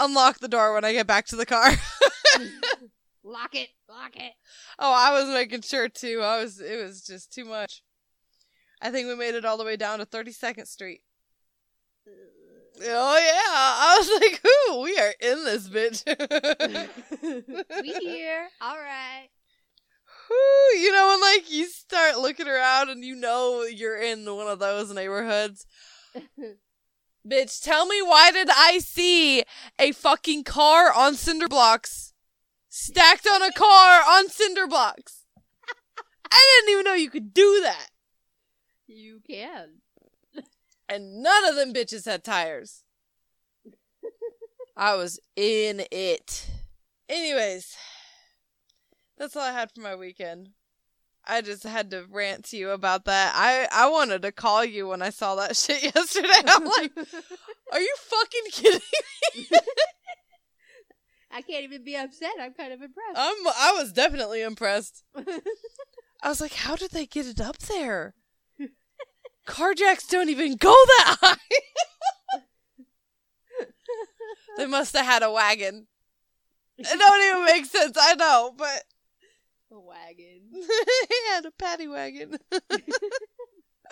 [0.00, 1.70] unlock the door when I get back to the car.
[3.24, 4.32] lock it, lock it.
[4.78, 6.20] Oh, I was making sure too.
[6.22, 6.60] I was.
[6.60, 7.82] It was just too much.
[8.82, 11.02] I think we made it all the way down to Thirty Second Street.
[12.82, 14.80] Oh yeah, I was like, "Who?
[14.82, 16.02] We are in this bitch."
[17.82, 18.48] we here.
[18.60, 19.28] All right.
[20.80, 24.58] You know when like you start looking around and you know you're in one of
[24.58, 25.66] those neighborhoods.
[27.28, 29.44] Bitch, tell me why did I see
[29.78, 32.12] a fucking car on cinder blocks?
[32.68, 35.24] Stacked on a car on cinder blocks.
[36.30, 37.90] I didn't even know you could do that.
[38.86, 39.80] You can.
[40.88, 42.82] And none of them bitches had tires.
[44.76, 46.50] I was in it.
[47.08, 47.76] Anyways,
[49.18, 50.50] that's all I had for my weekend.
[51.26, 53.32] I just had to rant to you about that.
[53.34, 56.42] I I wanted to call you when I saw that shit yesterday.
[56.46, 56.92] I'm like,
[57.72, 58.80] are you fucking kidding
[59.36, 59.58] me?
[61.30, 62.30] I can't even be upset.
[62.40, 63.16] I'm kind of impressed.
[63.16, 65.02] I'm I was definitely impressed.
[65.16, 68.14] I was like, how did they get it up there?
[69.46, 72.38] Carjacks don't even go that high.
[74.56, 75.86] they must have had a wagon.
[76.78, 78.84] It don't even make sense, I know, but
[79.74, 80.40] a wagon.
[80.52, 82.38] he had a paddy wagon.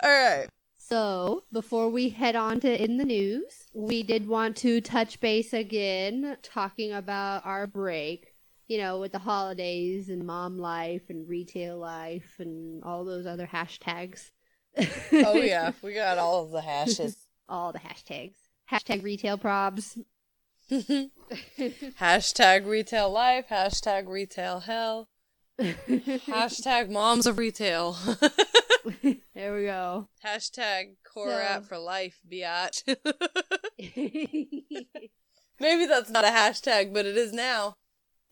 [0.01, 0.47] All right.
[0.77, 5.53] So, before we head on to in the news, we did want to touch base
[5.53, 8.33] again, talking about our break.
[8.67, 13.45] You know, with the holidays and mom life and retail life and all those other
[13.45, 14.31] hashtags.
[15.11, 17.27] oh yeah, we got all of the hashes.
[17.47, 18.35] all the hashtags.
[18.71, 19.99] Hashtag retail probs.
[21.99, 23.47] hashtag retail life.
[23.49, 25.09] Hashtag retail hell.
[25.61, 27.97] hashtag moms of retail.
[29.35, 30.07] there we go.
[30.25, 31.61] Hashtag core so.
[31.61, 32.83] for life, biatch.
[35.59, 37.75] Maybe that's not a hashtag, but it is now.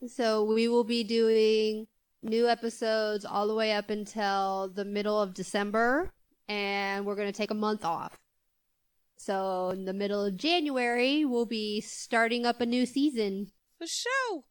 [0.06, 1.86] So we will be doing
[2.22, 6.12] new episodes all the way up until the middle of December,
[6.48, 8.18] and we're going to take a month off.
[9.16, 13.52] So, in the middle of January, we'll be starting up a new season.
[13.78, 14.44] For show.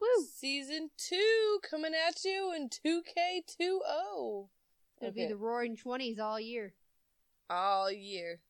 [0.00, 0.24] Woo!
[0.34, 4.48] Season two coming at you in 2K20.
[5.02, 6.74] It'll be the roaring 20s all year.
[7.48, 8.40] all year.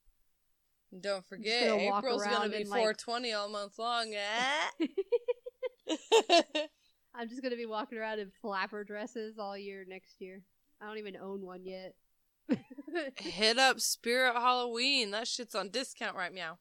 [0.93, 4.13] And don't forget, gonna April's gonna be in, like- 420 all month long.
[4.15, 4.87] eh?
[7.15, 10.43] I'm just going to be walking around in flapper dresses all year next year.
[10.81, 11.95] I don't even own one yet.
[13.17, 15.11] Hit up Spirit Halloween.
[15.11, 16.59] That shit's on discount right meow.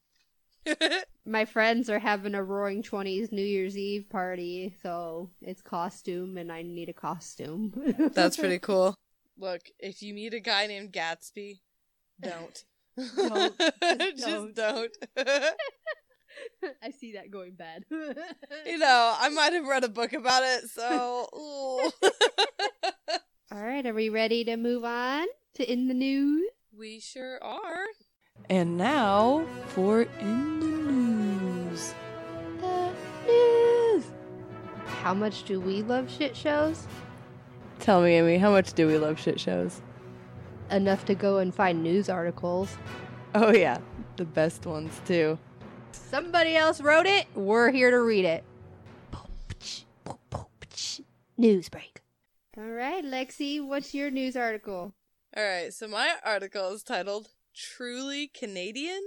[1.26, 6.52] My friends are having a Roaring Twenties New Year's Eve party, so it's costume, and
[6.52, 7.74] I need a costume.
[8.13, 8.95] That's pretty cool.
[9.38, 11.60] Look, if you meet a guy named Gatsby,
[12.22, 12.63] don't.
[13.15, 13.58] Don't.
[13.82, 14.91] Just Just don't.
[16.84, 17.86] I see that going bad.
[17.89, 21.28] you know, I might have read a book about it, so.
[23.52, 26.50] All right, are we ready to move on to in the news?
[26.80, 27.86] we sure are.
[28.49, 31.93] And now for In the News.
[32.59, 32.91] The
[33.27, 34.05] news.
[34.88, 36.88] How much do we love shit shows?
[37.79, 39.81] Tell me, Amy, how much do we love shit shows?
[40.71, 42.75] Enough to go and find news articles.
[43.35, 43.77] Oh, yeah,
[44.15, 45.38] the best ones, too.
[45.91, 47.27] Somebody else wrote it.
[47.35, 48.43] We're here to read it.
[51.38, 52.01] News break.
[52.57, 54.95] All right, Lexi, what's your news article?
[55.38, 57.29] All right, so my article is titled
[57.60, 59.02] "Truly Canadian?"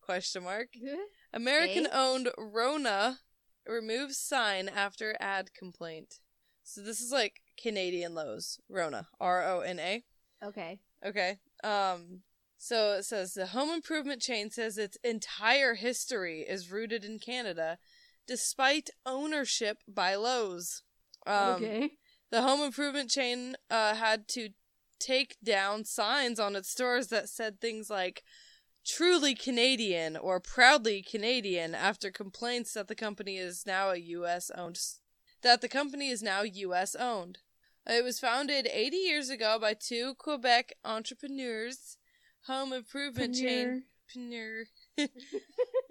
[0.00, 0.68] Question mark.
[1.32, 3.20] American owned Rona
[3.66, 6.20] removes sign after ad complaint.
[6.62, 10.04] So this is like Canadian Lowe's Rona R O N A.
[10.44, 10.80] Okay.
[11.04, 11.38] Okay.
[11.64, 12.22] Um
[12.58, 17.78] so it says the home improvement chain says its entire history is rooted in Canada
[18.26, 20.82] despite ownership by Lowe's.
[21.26, 21.90] Um, okay.
[22.30, 24.50] the home improvement chain uh, had to
[24.98, 28.22] take down signs on its stores that said things like
[28.84, 34.78] truly Canadian or proudly Canadian after complaints that the company is now a US owned
[35.42, 37.38] that the company is now US owned.
[37.86, 41.98] It was founded 80 years ago by two Quebec entrepreneurs.
[42.46, 44.64] Home improvement chain Pneur.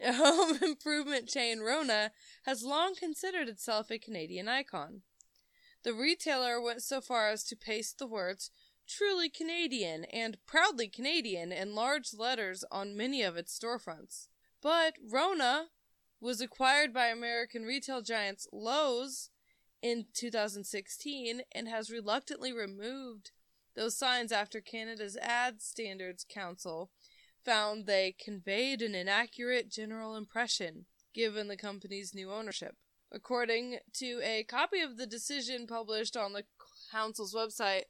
[0.03, 2.11] Home improvement chain Rona
[2.45, 5.01] has long considered itself a Canadian icon.
[5.83, 8.51] The retailer went so far as to paste the words
[8.87, 14.27] truly Canadian and proudly Canadian in large letters on many of its storefronts.
[14.61, 15.67] But Rona
[16.19, 19.29] was acquired by American retail giants Lowe's
[19.81, 23.31] in 2016 and has reluctantly removed
[23.75, 26.89] those signs after Canada's Ad Standards Council
[27.43, 32.75] found they conveyed an inaccurate general impression given the company's new ownership.
[33.11, 36.43] According to a copy of the decision published on the
[36.91, 37.83] council's website,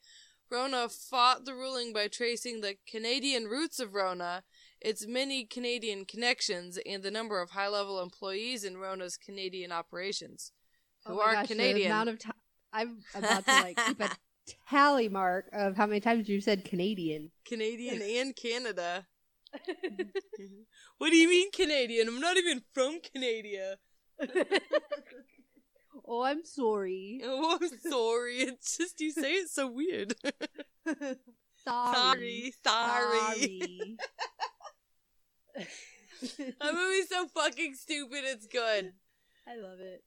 [0.49, 4.43] Rona fought the ruling by tracing the Canadian roots of Rona,
[4.79, 10.51] its many Canadian connections, and the number of high level employees in Rona's Canadian operations,
[11.05, 11.91] who Oh are gosh, the Canadian.
[11.91, 12.29] amount of ti
[12.71, 14.11] I'm about to like keep a
[14.69, 17.31] tally mark of how many times you said Canadian.
[17.45, 19.07] Canadian and Canada.
[20.97, 22.07] what do you mean Canadian?
[22.09, 23.77] I'm not even from Canada.
[26.07, 27.21] Oh, I'm sorry.
[27.23, 28.35] Oh, I'm sorry.
[28.37, 30.13] It's just you say it so weird.
[31.67, 32.53] Sorry.
[32.63, 33.97] sorry, sorry.
[35.57, 38.19] That movie's so fucking stupid.
[38.23, 38.93] It's good.
[39.47, 40.03] I love it.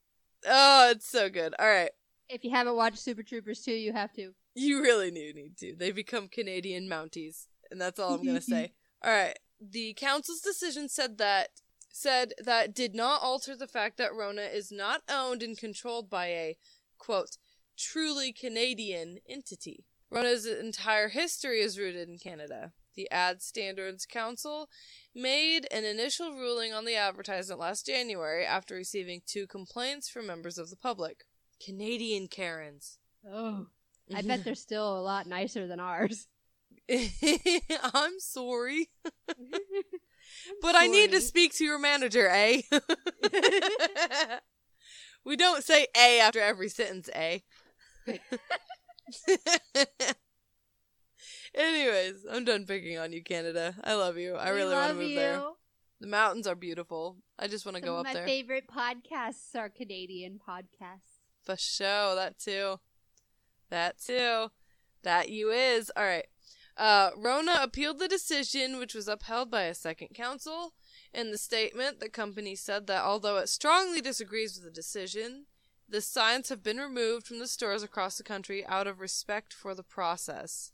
[0.46, 1.54] Oh, it's so good.
[1.58, 1.90] All right,
[2.28, 4.32] If you haven't watched Super Troopers 2, you have to.
[4.54, 5.74] you really do need to.
[5.76, 8.72] They become Canadian Mounties, and that's all I'm gonna say.
[9.02, 11.48] All right, the council's decision said that
[11.98, 16.26] said that did not alter the fact that Rona is not owned and controlled by
[16.26, 16.56] a
[16.98, 17.36] quote
[17.76, 19.84] truly Canadian entity.
[20.10, 22.72] Rona's entire history is rooted in Canada.
[22.94, 24.68] The Ad Standards Council
[25.14, 30.58] made an initial ruling on the advertisement last January after receiving two complaints from members
[30.58, 31.24] of the public.
[31.64, 32.98] Canadian Karens.
[33.28, 33.66] Oh.
[34.14, 36.26] I bet they're still a lot nicer than ours.
[36.90, 38.88] I'm sorry.
[40.62, 42.62] But I need to speak to your manager, eh?
[45.24, 47.38] we don't say A after every sentence, eh?
[51.54, 53.74] Anyways, I'm done picking on you, Canada.
[53.82, 54.34] I love you.
[54.34, 55.16] I We really want to move you.
[55.16, 55.42] there.
[56.00, 57.16] The mountains are beautiful.
[57.38, 58.22] I just want to go up my there.
[58.22, 61.18] My favorite podcasts are Canadian podcasts.
[61.42, 62.76] For sure, that too.
[63.70, 64.48] That too.
[65.02, 65.90] That you is.
[65.98, 66.26] Alright.
[66.78, 70.74] Uh, Rona appealed the decision, which was upheld by a second council.
[71.12, 75.46] In the statement, the company said that although it strongly disagrees with the decision,
[75.90, 79.74] The signs have been removed from the stores across the country out of respect for
[79.74, 80.72] the process.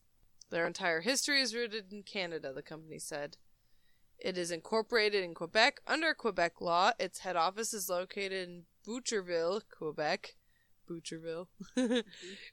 [0.51, 3.37] Their entire history is rooted in Canada, the company said.
[4.19, 6.93] It is incorporated in Quebec under Quebec law.
[6.99, 10.35] Its head office is located in Butcherville, Quebec.
[10.91, 11.47] Butcherville.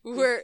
[0.04, 0.44] where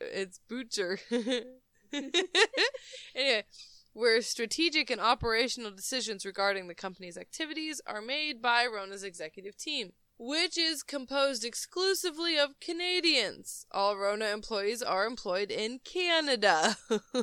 [0.00, 0.98] it's Butcher.
[3.14, 3.44] anyway,
[3.92, 9.92] where strategic and operational decisions regarding the company's activities are made by Rona's executive team,
[10.18, 13.66] which is composed exclusively of Canadians.
[13.72, 16.76] All Rona employees are employed in Canada.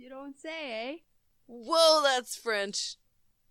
[0.00, 0.96] You don't say, eh?
[1.46, 2.96] Whoa, that's French.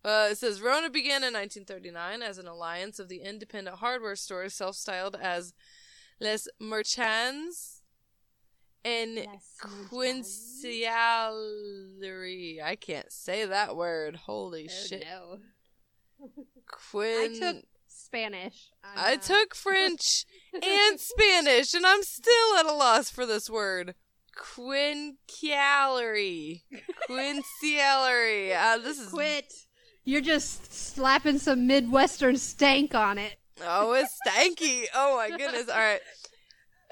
[0.03, 4.55] Uh, it says Rona began in 1939 as an alliance of the independent hardware stores
[4.55, 5.53] self styled as
[6.19, 7.78] Les Merchants
[8.85, 9.27] and Les
[9.89, 12.61] Quincialerie.
[12.63, 14.15] I can't say that word.
[14.15, 15.03] Holy Oh, shit.
[15.09, 15.39] no.
[16.67, 17.35] Quin.
[17.35, 18.69] I took Spanish.
[18.95, 23.95] I took French and Spanish, and I'm still at a loss for this word.
[24.35, 26.63] Quincalary.
[27.05, 28.53] Quincialary.
[28.59, 29.51] Uh, this is Quit.
[30.05, 33.35] You're just slapping some Midwestern stank on it.
[33.61, 34.85] Oh, it's stanky.
[34.95, 35.67] Oh my goodness.
[35.69, 35.99] All right.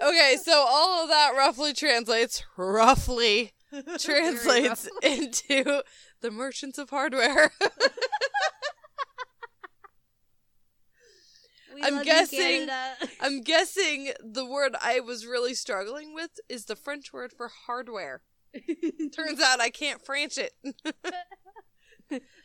[0.02, 3.52] Okay, so all of that roughly translates roughly
[4.00, 5.82] translates into
[6.22, 7.52] the merchants of hardware.
[11.84, 12.70] I'm guessing-
[13.22, 18.22] I'm guessing the word I was really struggling with is the French word for hardware.
[19.16, 20.54] Turns out I can't French it.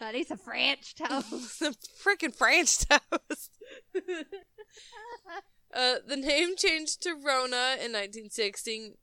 [0.01, 1.59] I need some French toast.
[1.59, 3.51] Some freaking French toast.
[5.73, 8.95] Uh, the name changed to Rona in 1960.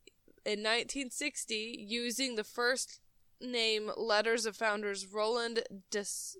[0.46, 3.00] In 1960, using the first
[3.40, 6.38] name letters of founders Roland Des-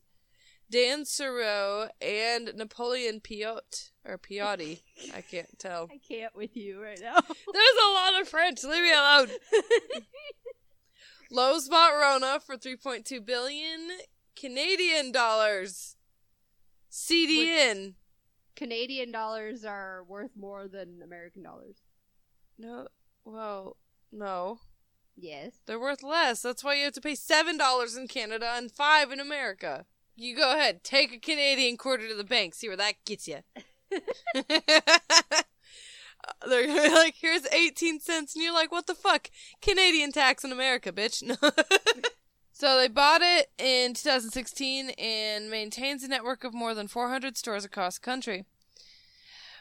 [0.72, 4.80] Dansereau and Napoleon Piot or Piotti.
[5.14, 5.88] I can't tell.
[5.92, 7.14] I can't with you right now.
[7.52, 8.62] There's a lot of French.
[8.64, 9.28] Leave me alone.
[11.30, 13.88] Lowe's bought Rona for 3.2 billion
[14.34, 15.96] Canadian dollars.
[16.90, 17.94] CDN.
[18.56, 21.76] Canadian dollars are worth more than American dollars.
[22.58, 22.88] No,
[23.24, 23.76] well,
[24.12, 24.58] no.
[25.16, 25.52] Yes.
[25.66, 26.42] They're worth less.
[26.42, 29.86] That's why you have to pay seven dollars in Canada and five in America.
[30.16, 33.38] You go ahead, take a Canadian quarter to the bank, see where that gets you.
[36.46, 39.30] They're gonna be like, here's eighteen cents, and you're like, what the fuck?
[39.60, 41.22] Canadian tax in America, bitch.
[41.22, 41.36] No.
[42.60, 47.64] so they bought it in 2016 and maintains a network of more than 400 stores
[47.64, 48.44] across the country.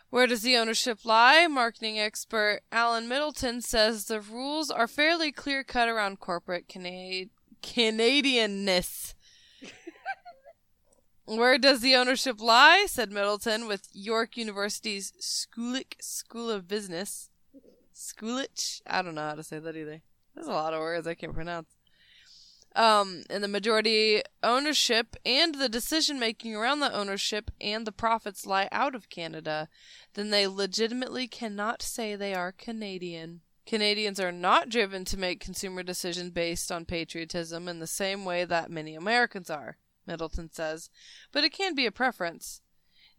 [0.10, 1.48] Where does the ownership lie?
[1.48, 7.30] Marketing expert Alan Middleton says the rules are fairly clear cut around corporate Cana-
[7.64, 9.14] Canadianness.
[11.26, 12.86] Where does the ownership lie?
[12.90, 17.30] said Middleton with York University's Schulich School of Business.
[17.96, 18.82] Schulich?
[18.86, 20.02] I don't know how to say that either.
[20.36, 21.79] There's a lot of words I can't pronounce.
[22.76, 28.46] Um, and the majority ownership and the decision making around the ownership and the profits
[28.46, 29.70] lie out of Canada,
[30.14, 33.42] then they legitimately cannot say they are Canadian.
[33.66, 38.46] Canadians are not driven to make consumer decisions based on patriotism in the same way
[38.46, 39.78] that many Americans are,
[40.08, 40.90] Middleton says,
[41.32, 42.62] but it can be a preference.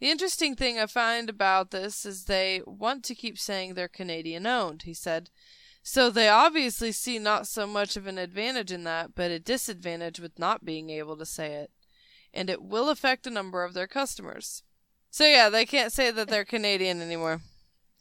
[0.01, 4.47] The interesting thing I find about this is they want to keep saying they're Canadian
[4.47, 5.31] owned, he said.
[5.83, 10.21] So they obviously see not so much of an advantage in that, but a disadvantage
[10.21, 11.71] with not being able to say it.
[12.33, 14.63] And it will affect a number of their customers.
[15.11, 17.41] So yeah, they can't say that they're Canadian anymore.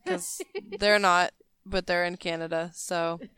[0.04, 0.42] Because
[0.80, 1.32] they're not,
[1.66, 3.20] but they're in Canada, so.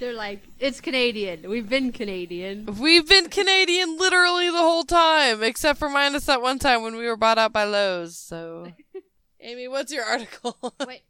[0.00, 1.46] They're like, it's Canadian.
[1.46, 2.64] We've been Canadian.
[2.80, 7.06] We've been Canadian literally the whole time, except for minus that one time when we
[7.06, 8.72] were bought out by Lowe's, so.
[9.40, 10.56] Amy, what's your article?
[10.86, 11.02] Wait,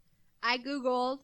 [0.43, 1.21] I googled.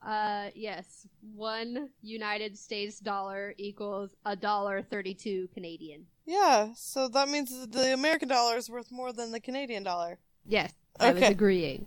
[0.00, 6.06] Uh, yes, one United States dollar equals a dollar thirty-two Canadian.
[6.26, 10.18] yeah, so that means the American dollar is worth more than the Canadian dollar.
[10.46, 11.86] Yes, I was agreeing.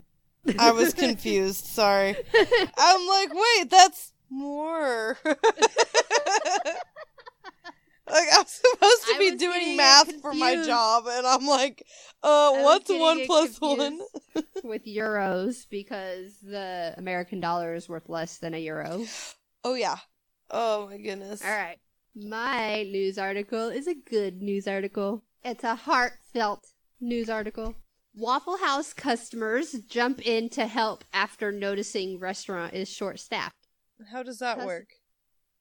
[0.60, 2.16] I was confused, sorry.
[2.78, 5.18] I'm like, wait, that's more.
[8.10, 11.86] like I'm supposed to I be doing math for my job, and I'm like,
[12.24, 14.02] uh, I what's one plus one?
[14.64, 19.06] with euros because the American dollar is worth less than a euro.
[19.64, 19.98] Oh yeah.
[20.52, 21.44] Oh my goodness.
[21.44, 21.78] All right.
[22.16, 25.24] My news article is a good news article.
[25.44, 26.66] It's a heartfelt
[27.02, 27.76] news article.
[28.16, 33.68] Waffle House customers jump in to help after noticing restaurant is short staffed.
[34.12, 34.88] How does that Cus- work?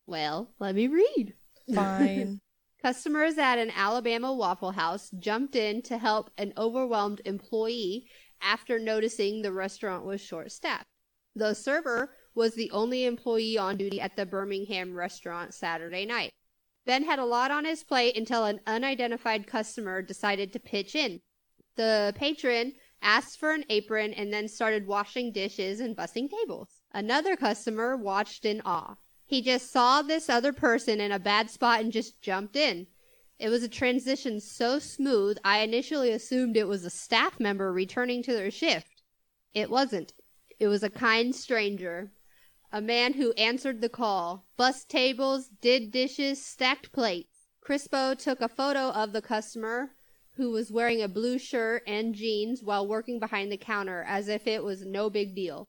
[0.07, 1.35] Well, let me read.
[1.73, 2.41] Fine.
[2.83, 8.07] Customers at an Alabama Waffle House jumped in to help an overwhelmed employee
[8.43, 10.87] after noticing the restaurant was short staffed.
[11.35, 16.31] The server was the only employee on duty at the Birmingham restaurant Saturday night.
[16.85, 21.21] Ben had a lot on his plate until an unidentified customer decided to pitch in.
[21.77, 26.83] The patron asked for an apron and then started washing dishes and bussing tables.
[26.93, 28.97] Another customer watched in awe.
[29.27, 32.87] He just saw this other person in a bad spot and just jumped in.
[33.39, 38.23] It was a transition so smooth, I initially assumed it was a staff member returning
[38.23, 39.03] to their shift.
[39.53, 40.13] It wasn't.
[40.61, 42.13] It was a kind stranger.
[42.71, 47.49] A man who answered the call, bussed tables, did dishes, stacked plates.
[47.61, 49.93] Crispo took a photo of the customer
[50.37, 54.47] who was wearing a blue shirt and jeans while working behind the counter as if
[54.47, 55.69] it was no big deal.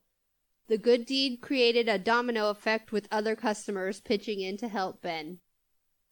[0.68, 5.38] The good deed created a domino effect with other customers pitching in to help Ben.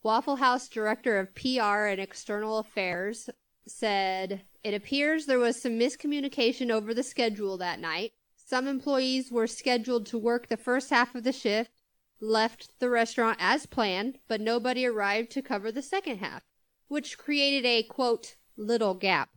[0.02, 3.30] Waffle House Director of PR and External Affairs
[3.66, 8.12] said, It appears there was some miscommunication over the schedule that night.
[8.36, 11.82] Some employees were scheduled to work the first half of the shift,
[12.20, 16.44] left the restaurant as planned, but nobody arrived to cover the second half,
[16.86, 19.30] which created a quote, little gap.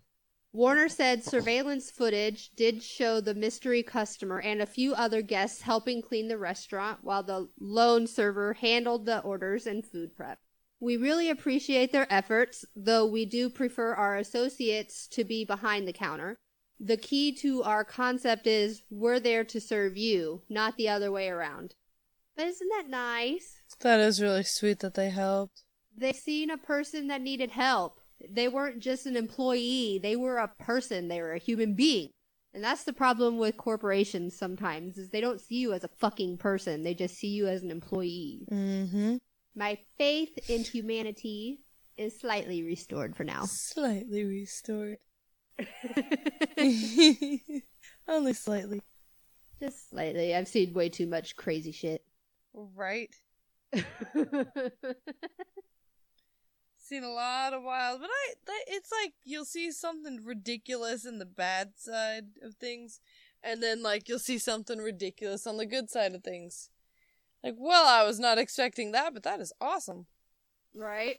[0.57, 6.01] Warner said surveillance footage did show the mystery customer and a few other guests helping
[6.01, 10.39] clean the restaurant while the lone server handled the orders and food prep.
[10.79, 15.93] We really appreciate their efforts, though we do prefer our associates to be behind the
[15.93, 16.39] counter.
[16.79, 21.29] The key to our concept is we're there to serve you, not the other way
[21.29, 21.75] around.
[22.35, 23.61] But isn't that nice?
[23.81, 25.61] That is really sweet that they helped.
[25.95, 27.96] They seen a person that needed help
[28.29, 32.09] they weren't just an employee, they were a person, they were a human being.
[32.53, 36.37] And that's the problem with corporations sometimes is they don't see you as a fucking
[36.37, 36.83] person.
[36.83, 38.47] They just see you as an employee.
[38.51, 39.17] Mm-hmm.
[39.55, 41.59] My faith in humanity
[41.97, 43.43] is slightly restored for now.
[43.45, 44.97] Slightly restored.
[48.07, 48.81] Only slightly.
[49.59, 50.33] Just slightly.
[50.33, 52.03] I've seen way too much crazy shit.
[52.53, 53.13] Right.
[56.87, 61.25] seen a lot of wild, but I it's like you'll see something ridiculous in the
[61.25, 62.99] bad side of things,
[63.43, 66.69] and then like you'll see something ridiculous on the good side of things.
[67.43, 70.07] Like, well, I was not expecting that, but that is awesome.
[70.73, 71.17] Right?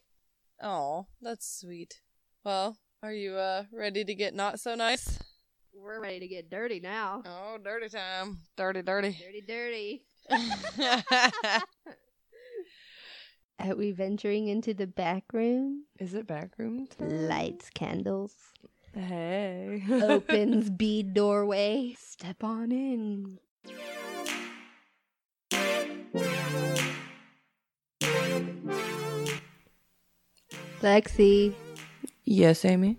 [0.62, 2.00] Oh, that's sweet.
[2.44, 5.18] Well, are you uh ready to get not so nice?
[5.74, 7.22] We're ready to get dirty now.
[7.24, 8.38] Oh, dirty time.
[8.56, 9.16] Dirty, dirty.
[9.20, 10.02] Dirty, dirty.
[13.60, 15.84] Are we venturing into the back room?
[15.98, 17.28] Is it back room time?
[17.28, 18.34] Lights, candles.
[18.94, 19.82] Hey.
[19.90, 21.94] Opens bead doorway.
[21.98, 23.38] Step on in.
[30.80, 31.54] Lexi,
[32.24, 32.96] Yes, Amy.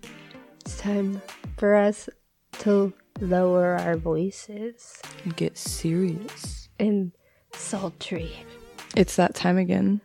[0.60, 1.22] it's time
[1.56, 2.08] for us
[2.60, 5.00] to lower our voices
[5.36, 6.68] Get serious.
[6.78, 7.12] and
[7.54, 8.32] sultry.
[8.96, 10.00] It's that time again.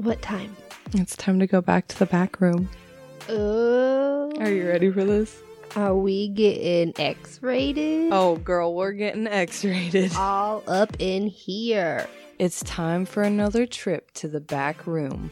[0.00, 0.56] What time?
[0.94, 2.70] It's time to go back to the back room.
[3.28, 5.42] Oh, Are you ready for this?
[5.76, 8.10] Are we getting X-rated?
[8.10, 10.12] Oh, girl, we're getting X rated.
[10.16, 12.08] all up in here.
[12.38, 15.30] It's time for another trip to the back room.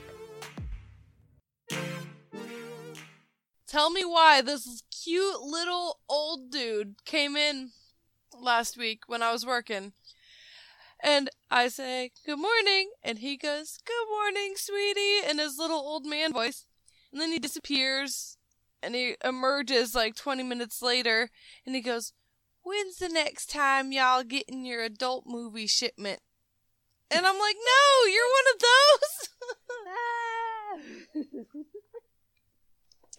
[3.67, 7.71] Tell me why this cute little old dude came in
[8.39, 9.95] last week when I was working.
[11.03, 12.91] And I say, Good morning.
[13.03, 16.67] And he goes, Good morning, sweetie, in his little old man voice.
[17.13, 18.37] And then he disappears
[18.83, 21.31] and he emerges like 20 minutes later
[21.65, 22.13] and he goes,
[22.63, 26.21] When's the next time y'all getting your adult movie shipment?
[27.11, 29.29] And I'm like, No, you're one of those.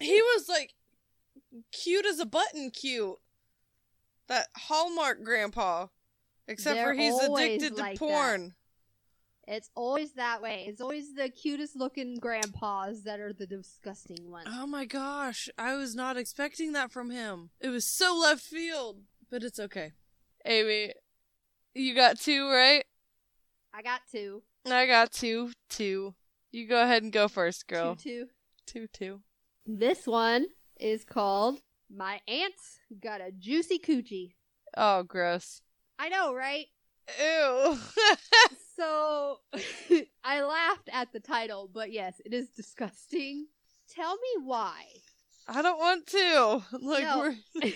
[0.00, 0.74] he was like
[1.72, 3.16] cute as a button cute.
[4.28, 5.88] That Hallmark grandpa.
[6.48, 8.06] Except They're for he's addicted to like that.
[8.06, 8.54] porn.
[9.46, 10.64] it's always that way.
[10.66, 14.48] It's always the cutest looking grandpas that are the disgusting ones.
[14.50, 17.50] Oh my gosh, I was not expecting that from him.
[17.60, 19.92] It was so left field, but it's okay.
[20.44, 20.94] Amy,
[21.74, 22.84] you got two, right?
[23.72, 24.42] I got two.
[24.66, 26.14] I got two, two.
[26.50, 27.94] You go ahead and go first, girl.
[27.94, 28.26] Two, two.
[28.66, 29.20] Two, two.
[29.66, 30.46] This one
[30.78, 31.60] is called
[31.94, 34.34] My Aunt's Got a Juicy Coochie.
[34.76, 35.62] Oh, gross.
[36.00, 36.66] I know, right?
[37.20, 37.78] Ew.
[38.76, 39.36] So
[40.24, 43.46] I laughed at the title, but yes, it is disgusting.
[43.94, 44.84] Tell me why.
[45.46, 46.62] I don't want to.
[46.80, 47.18] Like No.
[47.18, 47.36] we're.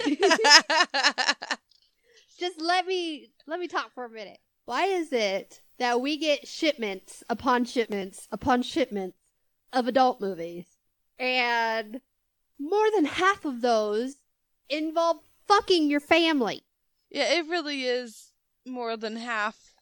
[2.40, 4.38] Just let me let me talk for a minute.
[4.64, 9.18] Why is it that we get shipments upon shipments upon shipments
[9.74, 10.64] of adult movies
[11.18, 12.00] and
[12.58, 14.16] more than half of those
[14.70, 16.62] involve fucking your family.
[17.14, 18.32] Yeah, it really is
[18.66, 19.76] more than half.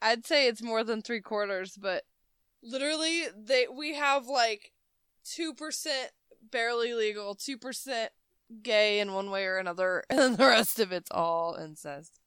[0.00, 2.04] I'd say it's more than three quarters, but
[2.62, 4.72] literally, they we have like
[5.24, 6.12] two percent
[6.50, 8.12] barely legal, two percent
[8.62, 12.18] gay in one way or another, and then the rest of it's all incest.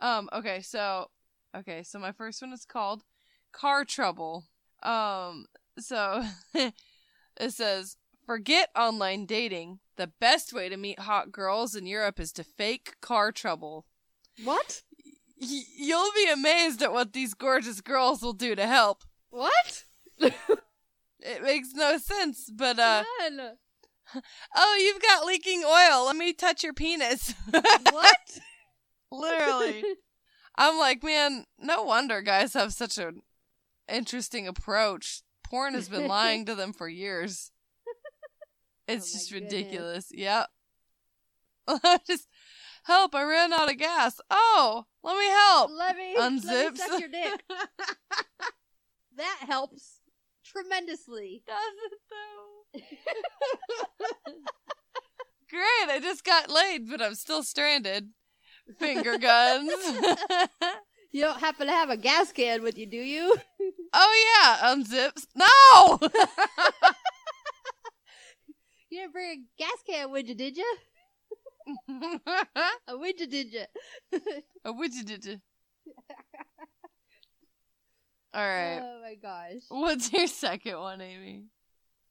[0.00, 0.28] Um.
[0.32, 0.60] Okay.
[0.60, 1.08] So.
[1.56, 1.84] Okay.
[1.84, 3.04] So my first one is called
[3.52, 4.46] "Car Trouble."
[4.82, 5.46] Um.
[5.78, 6.24] So
[6.54, 6.74] it
[7.50, 7.96] says,
[8.26, 9.78] "Forget online dating.
[9.98, 13.84] The best way to meet hot girls in Europe is to fake car trouble."
[14.42, 14.82] What?
[15.40, 19.04] Y- you'll be amazed at what these gorgeous girls will do to help.
[19.30, 19.84] What?
[21.20, 23.56] It makes no sense, but uh None.
[24.56, 26.06] oh, you've got leaking oil.
[26.06, 27.34] Let me touch your penis.
[27.50, 28.38] what?
[29.10, 29.84] Literally.
[30.56, 33.22] I'm like, man, no wonder guys have such an
[33.88, 35.22] interesting approach.
[35.44, 37.50] Porn has been lying to them for years.
[38.88, 39.52] Oh it's Oh just goodness.
[39.52, 40.06] ridiculous.
[40.12, 40.46] Yep.
[42.06, 42.28] just
[42.84, 44.20] help, I ran out of gas.
[44.30, 45.70] Oh, let me help.
[45.70, 47.42] let me let me your dick.
[49.16, 49.98] That helps
[50.44, 51.42] tremendously.
[51.44, 52.80] Does it though?
[55.50, 58.10] Great, I just got laid, but I'm still stranded.
[58.78, 59.72] Finger guns.
[61.10, 63.36] You don't happen to have a gas can with you, do you?
[63.94, 65.26] oh yeah, unzips.
[65.34, 65.98] No.
[68.90, 70.76] You didn't bring a gas can with you, did you?
[72.88, 73.64] A you, did you?
[74.64, 75.40] A widget did you?
[78.32, 78.80] All right.
[78.82, 79.62] Oh my gosh.
[79.68, 81.44] What's your second one, Amy?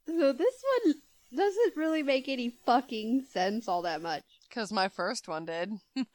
[0.06, 0.96] So this one
[1.36, 4.24] doesn't really make any fucking sense all that much.
[4.48, 5.72] Because my first one did.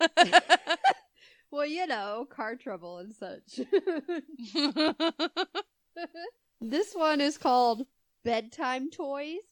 [1.53, 3.61] Well, you know, car trouble and such.
[6.63, 7.87] this one is called
[8.25, 9.43] Bedtime Toys,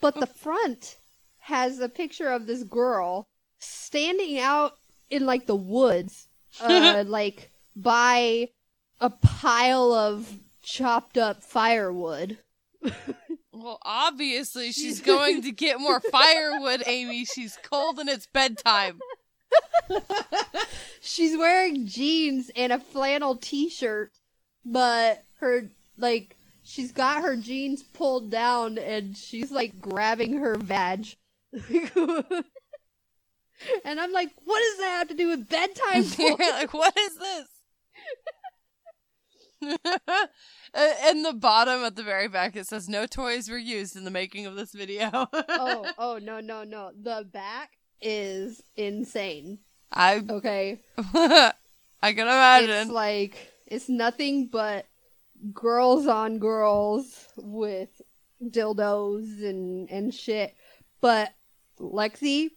[0.00, 0.98] but the front
[1.38, 3.26] has a picture of this girl
[3.58, 4.74] standing out
[5.10, 6.28] in like the woods,
[6.60, 8.48] uh, like by
[9.00, 12.38] a pile of chopped up firewood.
[13.52, 17.24] well, obviously she's going to get more firewood, Amy.
[17.24, 19.00] She's cold and it's bedtime.
[21.00, 24.12] She's wearing jeans and a flannel t-shirt,
[24.64, 26.36] but her like
[26.70, 31.16] she's got her jeans pulled down and she's like grabbing her vag.
[31.52, 31.64] and
[33.84, 36.04] I'm like, what does that have to do with bedtime?
[36.18, 37.46] You're like, what is this?
[41.10, 44.10] In the bottom at the very back, it says no toys were used in the
[44.10, 45.10] making of this video.
[45.12, 46.92] oh, oh no, no, no.
[46.98, 49.58] The back is insane.
[49.92, 50.80] I Okay.
[50.96, 51.52] I
[52.02, 52.70] can imagine.
[52.70, 54.86] It's like it's nothing but
[55.52, 58.00] girls on girls with
[58.42, 60.54] dildos and and shit.
[61.00, 61.32] But
[61.78, 62.50] Lexi,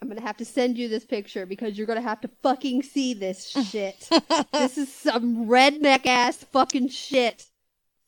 [0.00, 3.14] I'm gonna have to send you this picture because you're gonna have to fucking see
[3.14, 4.08] this shit.
[4.52, 7.46] this is some redneck ass fucking shit.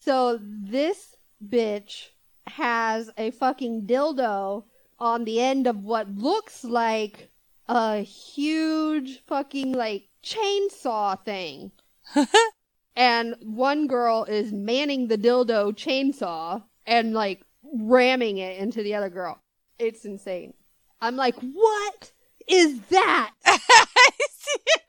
[0.00, 1.16] So this
[1.46, 2.08] bitch
[2.46, 4.64] has a fucking dildo
[4.98, 7.30] on the end of what looks like
[7.68, 11.72] a huge fucking like chainsaw thing.
[12.96, 17.42] and one girl is manning the dildo chainsaw and like
[17.74, 19.40] ramming it into the other girl.
[19.78, 20.54] It's insane.
[21.00, 22.12] I'm like, what
[22.48, 23.32] is that?
[23.44, 24.82] I see it.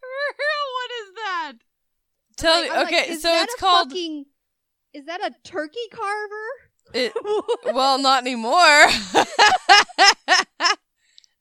[0.00, 1.52] For real, what is that?
[2.36, 2.70] Tell Like, me.
[2.70, 3.88] I'm like, Okay, is so it's called.
[3.90, 4.26] fucking-
[4.92, 6.48] is that a turkey carver?
[6.92, 7.12] It,
[7.74, 8.86] well, not anymore.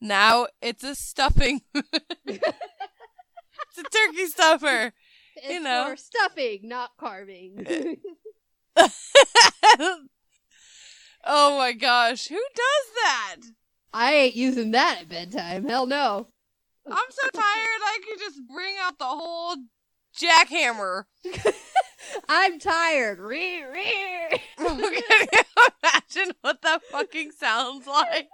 [0.01, 1.61] now it's a stuffing.
[3.75, 4.93] it's a turkey stuffer.
[5.35, 5.87] It's know.
[5.89, 7.65] for stuffing, not carving.
[7.65, 7.95] Eh.
[11.25, 13.37] oh my gosh, who does that?
[13.91, 15.67] I ain't using that at bedtime.
[15.67, 16.27] Hell no.
[16.85, 17.43] I'm so tired.
[17.43, 19.55] I could just bring out the whole
[20.15, 21.05] jackhammer.
[22.29, 23.17] I'm tired.
[23.17, 24.39] Ree, ree.
[24.57, 25.01] Can you
[25.83, 28.29] imagine what that fucking sounds like?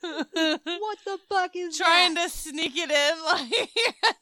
[0.00, 2.30] What the fuck is trying that?
[2.30, 3.50] to sneak it in, like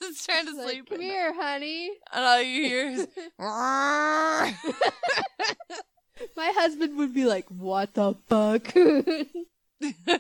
[0.03, 0.89] just trying to It's like, sleep.
[0.91, 1.91] Come here, honey.
[2.13, 3.07] And all you hear is
[6.37, 8.73] My husband would be like, "What the fuck?"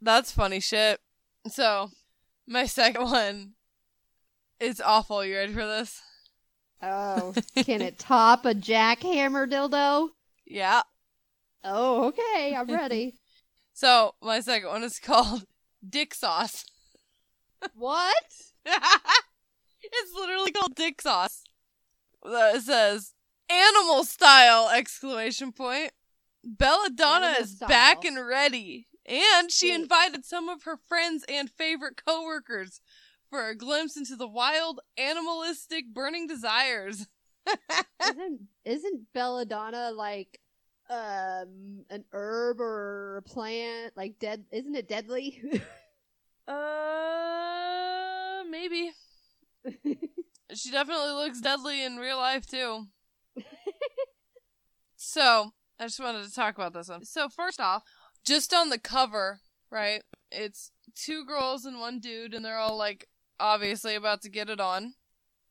[0.00, 1.00] That's funny shit.
[1.48, 1.90] So,
[2.46, 3.52] my second one
[4.58, 5.24] is awful.
[5.24, 6.00] You ready for this?
[6.82, 10.08] oh, can it top a jackhammer dildo?
[10.44, 10.82] Yeah.
[11.64, 12.54] Oh, okay.
[12.56, 13.14] I'm ready.
[13.74, 15.46] So, my second one is called
[15.88, 16.66] Dick Sauce.
[17.74, 18.14] what?
[18.66, 21.42] it's literally called Dick Sauce.
[22.22, 23.14] Uh, It says
[23.48, 24.68] Animal style!
[24.68, 25.92] Exclamation point.
[26.44, 28.88] Belladonna Animal is back and ready.
[29.06, 29.80] And she Wait.
[29.80, 32.82] invited some of her friends and favorite coworkers
[33.30, 37.08] for a glimpse into the wild, animalistic, burning desires.
[38.06, 40.38] isn't isn't belladonna like
[40.90, 45.40] um an herb or a plant like dead isn't it deadly
[46.48, 48.92] Uh, maybe.
[50.54, 52.88] She definitely looks deadly in real life too.
[54.96, 57.06] so, I just wanted to talk about this one.
[57.06, 57.84] So, first off,
[58.22, 60.02] just on the cover, right?
[60.30, 63.08] It's two girls and one dude, and they're all like
[63.40, 64.92] obviously about to get it on.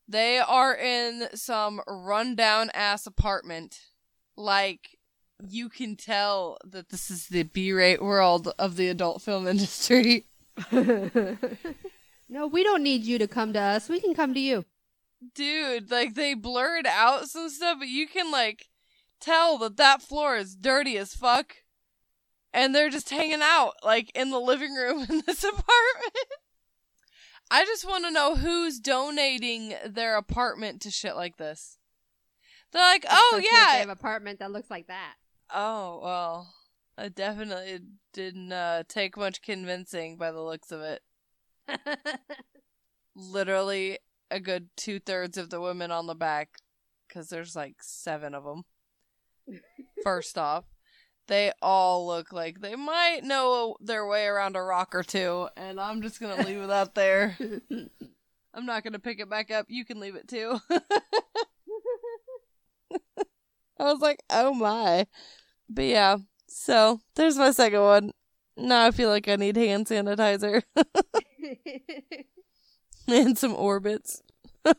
[0.06, 3.80] They are in some rundown ass apartment.
[4.36, 4.98] Like,
[5.48, 10.26] you can tell that this is the B rate world of the adult film industry.
[10.72, 13.88] no we don't need you to come to us.
[13.88, 14.64] We can come to you.
[15.34, 18.68] Dude like they blurred out some stuff but you can like
[19.20, 21.56] tell that that floor is dirty as fuck.
[22.54, 26.28] And they're just hanging out like in the living room in this apartment.
[27.50, 31.78] I just want to know who's donating their apartment to shit like this.
[32.72, 33.72] They're like oh yeah.
[33.72, 35.14] They have an apartment that looks like that
[35.52, 36.54] oh well
[36.98, 37.80] it definitely
[38.12, 41.02] didn't uh, take much convincing by the looks of it
[43.14, 43.98] literally
[44.32, 46.58] a good two thirds of the women on the back,
[47.06, 48.64] because there's like seven of them.
[50.02, 50.64] First off,
[51.28, 55.78] they all look like they might know their way around a rock or two, and
[55.80, 57.36] I'm just gonna leave it out there.
[58.54, 59.66] I'm not gonna pick it back up.
[59.68, 60.58] You can leave it too.
[63.78, 65.06] I was like, oh my.
[65.68, 68.10] But yeah, so there's my second one.
[68.56, 70.62] Now I feel like I need hand sanitizer
[73.08, 74.22] and some orbits.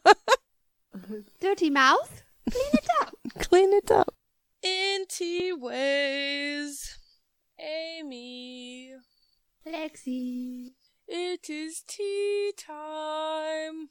[1.42, 4.14] dirty mouth clean it up Clean it up.
[4.62, 6.98] In tea ways,
[7.60, 8.94] Amy,
[9.68, 10.72] lexi
[11.08, 13.90] it is tea time.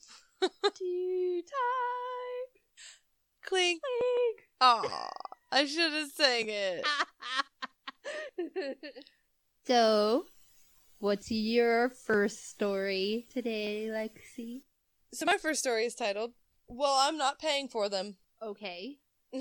[0.74, 2.62] tea time
[3.44, 3.80] Clink.
[4.60, 5.08] Aw,
[5.52, 6.86] I should have sang it.
[9.66, 10.24] so,
[10.98, 14.62] what's your first story today, Lexi?
[15.12, 16.32] So my first story is titled,
[16.68, 18.16] Well, I'm Not Paying for Them.
[18.42, 18.96] Okay.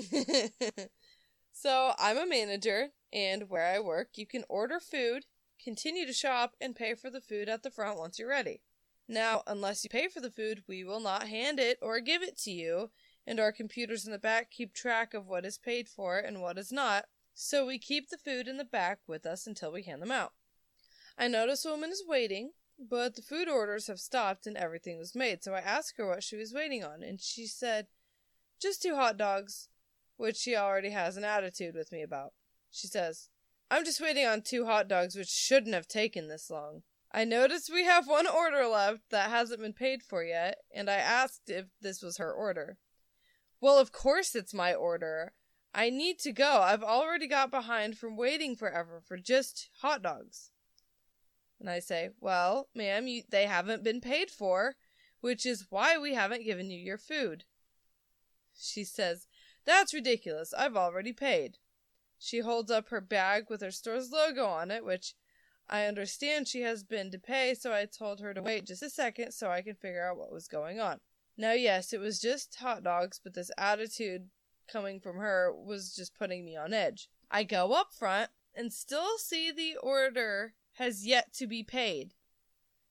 [1.52, 5.24] so I'm a manager, and where I work, you can order food,
[5.64, 8.60] continue to shop, and pay for the food at the front once you're ready.
[9.08, 12.36] Now, unless you pay for the food, we will not hand it or give it
[12.40, 12.90] to you,
[13.26, 16.58] and our computers in the back keep track of what is paid for and what
[16.58, 17.04] is not,
[17.34, 20.32] so we keep the food in the back with us until we hand them out.
[21.18, 25.14] I notice a woman is waiting, but the food orders have stopped and everything was
[25.14, 27.86] made, so I asked her what she was waiting on, and she said,
[28.60, 29.68] just two hot dogs,
[30.16, 32.32] which she already has an attitude with me about.
[32.70, 33.28] She says,
[33.70, 36.82] I'm just waiting on two hot dogs, which shouldn't have taken this long.
[37.10, 40.94] I noticed we have one order left that hasn't been paid for yet, and I
[40.96, 42.78] asked if this was her order.
[43.62, 45.34] Well, of course it's my order.
[45.72, 46.62] I need to go.
[46.62, 50.50] I've already got behind from waiting forever for just hot dogs.
[51.60, 54.74] And I say, Well, ma'am, you, they haven't been paid for,
[55.20, 57.44] which is why we haven't given you your food.
[58.58, 59.28] She says,
[59.64, 60.52] That's ridiculous.
[60.52, 61.58] I've already paid.
[62.18, 65.14] She holds up her bag with her store's logo on it, which
[65.68, 68.90] I understand she has been to pay, so I told her to wait just a
[68.90, 70.98] second so I could figure out what was going on.
[71.36, 74.28] Now, yes, it was just hot dogs, but this attitude
[74.70, 77.08] coming from her was just putting me on edge.
[77.30, 82.14] I go up front and still see the order has yet to be paid.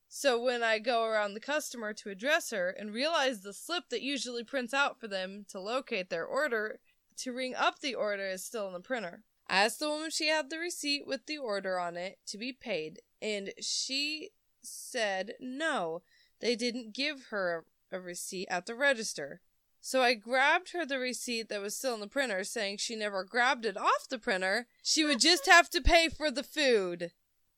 [0.08, 4.02] So when I go around the customer to address her and realize the slip that
[4.02, 6.80] usually prints out for them to locate their order
[7.18, 9.22] to ring up the order is still in the printer.
[9.48, 12.52] I asked the woman she had the receipt with the order on it to be
[12.52, 14.30] paid, and she
[14.62, 16.02] said no,
[16.40, 19.40] they didn't give her a receipt at the register.
[19.80, 23.24] So I grabbed her the receipt that was still in the printer, saying she never
[23.24, 24.68] grabbed it off the printer.
[24.82, 27.10] She would just have to pay for the food.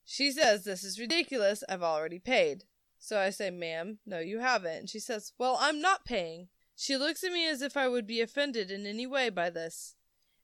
[0.07, 1.63] She says, This is ridiculous.
[1.69, 2.65] I've already paid.
[2.99, 4.73] So I say, Ma'am, no, you haven't.
[4.73, 6.49] And she says, Well, I'm not paying.
[6.75, 9.95] She looks at me as if I would be offended in any way by this.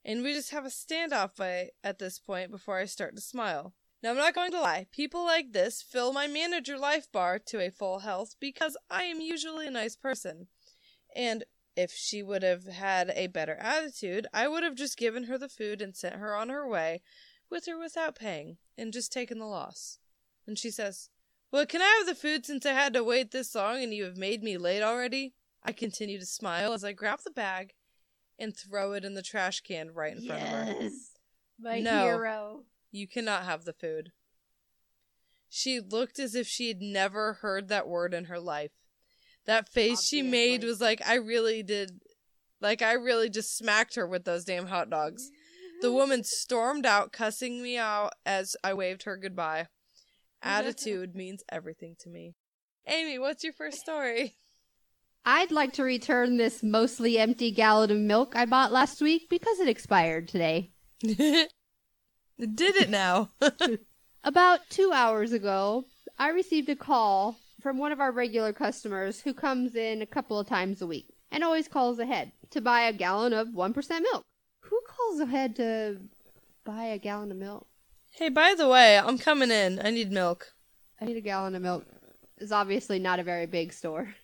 [0.05, 3.75] And we just have a standoff by, at this point before I start to smile.
[4.03, 4.87] Now, I'm not going to lie.
[4.93, 9.21] People like this fill my manager life bar to a full health because I am
[9.21, 10.47] usually a nice person.
[11.15, 11.45] And
[11.77, 15.49] if she would have had a better attitude, I would have just given her the
[15.49, 17.03] food and sent her on her way,
[17.51, 19.99] with or without paying, and just taken the loss.
[20.47, 21.11] And she says,
[21.53, 24.05] Well, can I have the food since I had to wait this long and you
[24.05, 25.35] have made me late already?
[25.63, 27.75] I continue to smile as I grab the bag
[28.39, 30.75] and throw it in the trash can right in front of her.
[30.81, 31.11] yes,
[31.61, 32.05] my No.
[32.05, 32.65] hero.
[32.91, 34.13] You cannot have the food.
[35.49, 38.71] She looked as if she had never heard that word in her life.
[39.47, 42.01] That face she made was like, I really did.
[42.61, 45.31] Like, I really just smacked her with those damn hot dogs.
[45.83, 49.67] The woman stormed out, cussing me out as I waved her goodbye.
[50.43, 52.35] Attitude means everything to me.
[52.87, 54.37] Amy, what's your first story?
[55.25, 59.59] I'd like to return this mostly empty gallon of milk I bought last week because
[59.59, 60.71] it expired today.
[62.41, 63.31] Did it now.
[64.25, 65.85] About two hours ago,
[66.19, 70.39] I received a call from one of our regular customers who comes in a couple
[70.39, 74.25] of times a week and always calls ahead to buy a gallon of 1% milk.
[74.61, 76.01] Who calls ahead to
[76.65, 77.67] buy a gallon of milk?
[78.13, 79.81] hey, by the way, I'm coming in.
[79.85, 80.53] I need milk.
[81.01, 81.87] I need a gallon of milk.
[82.39, 84.15] It's obviously not a very big store.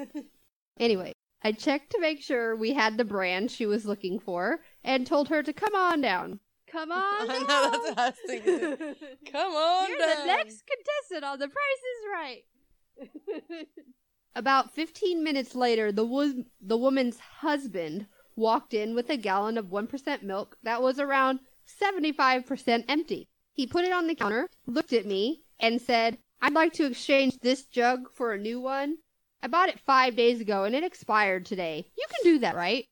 [0.78, 1.12] anyway,
[1.42, 5.28] I checked to make sure we had the brand she was looking for and told
[5.28, 6.40] her to come on down.
[6.72, 7.00] Come on
[7.30, 8.94] I know, that's what I was thinking.
[9.30, 10.16] Come on You're down.
[10.20, 13.66] the next contestant on The Price is Right.
[14.34, 19.66] About 15 minutes later, the wo- the woman's husband walked in with a gallon of
[19.66, 21.40] 1% milk that was around
[21.80, 23.28] 75% empty.
[23.52, 27.38] He put it on the counter, looked at me, and said, "I'd like to exchange
[27.40, 28.96] this jug for a new one.
[29.42, 31.84] I bought it 5 days ago and it expired today.
[31.98, 32.86] You can do that, right?"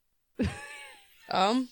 [1.31, 1.69] Um,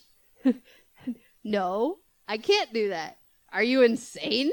[1.49, 1.97] No,
[2.27, 3.17] I can't do that.
[3.51, 4.51] Are you insane?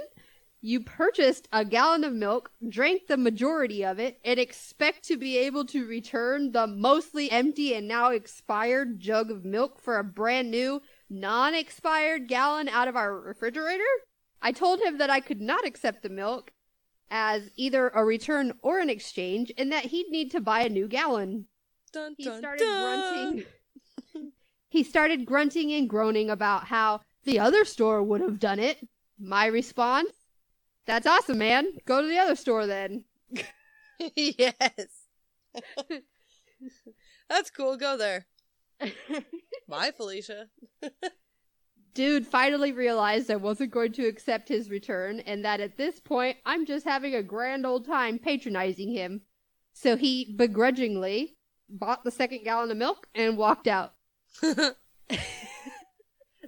[0.63, 5.37] You purchased a gallon of milk, drank the majority of it, and expect to be
[5.37, 10.51] able to return the mostly empty and now expired jug of milk for a brand
[10.51, 10.81] new,
[11.11, 13.85] non expired gallon out of our refrigerator?
[14.41, 16.51] I told him that I could not accept the milk
[17.11, 20.89] as either a return or an exchange, and that he'd need to buy a new
[20.89, 21.47] gallon.
[21.93, 23.01] dun, He started dun.
[23.01, 23.47] grunting.
[24.69, 28.87] He started grunting and groaning about how the other store would have done it.
[29.19, 30.11] My response:
[30.87, 31.79] "That's awesome, man.
[31.85, 33.05] Go to the other store then."
[34.15, 35.07] yes.
[37.29, 37.77] That's cool.
[37.77, 38.27] Go there.
[39.69, 40.49] Bye, Felicia.
[41.95, 46.37] Dude finally realized I wasn't going to accept his return, and that at this point
[46.45, 49.23] I'm just having a grand old time patronizing him.
[49.73, 51.37] So he begrudgingly
[51.69, 53.96] bought the second gallon of milk and walked out.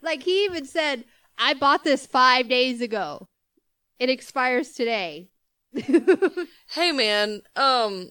[0.02, 1.04] Like he even said,
[1.36, 3.28] I bought this five days ago.
[3.98, 5.30] It expires today.
[5.74, 7.42] hey, man.
[7.56, 8.10] Um,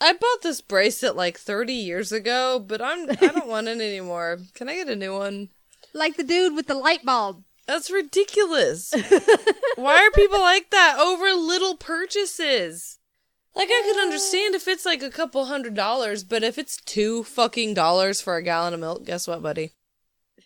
[0.00, 4.40] I bought this bracelet like 30 years ago, but I'm I don't want it anymore.
[4.54, 5.50] Can I get a new one?
[5.94, 7.44] like the dude with the light bulb.
[7.66, 8.92] That's ridiculous.
[9.76, 12.98] Why are people like that over little purchases?
[13.54, 17.22] Like I could understand if it's like a couple hundred dollars, but if it's two
[17.24, 19.72] fucking dollars for a gallon of milk, guess what, buddy?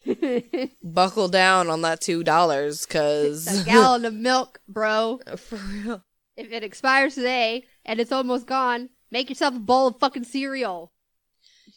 [0.82, 5.20] Buckle down on that two dollars, It's cause a gallon of milk, bro.
[5.36, 6.02] for real.
[6.36, 10.92] If it expires today and it's almost gone, make yourself a bowl of fucking cereal.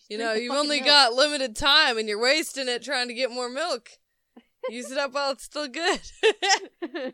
[0.10, 0.88] You know, you've only milk.
[0.88, 3.90] got limited time, and you're wasting it trying to get more milk.
[4.70, 6.02] Use it up while it's still good.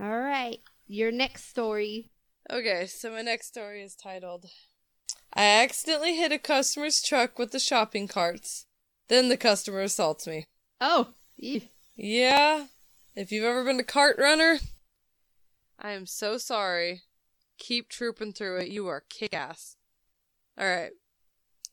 [0.00, 2.10] All right, your next story.
[2.52, 4.46] Okay, so my next story is titled
[5.32, 8.66] I accidentally hit a customer's truck with the shopping carts.
[9.08, 10.46] Then the customer assaults me.
[10.80, 11.68] Oh, eef.
[11.94, 12.66] Yeah,
[13.14, 14.58] if you've ever been a cart runner,
[15.78, 17.02] I am so sorry.
[17.58, 18.68] Keep trooping through it.
[18.68, 19.76] You are kick ass.
[20.60, 20.92] Alright.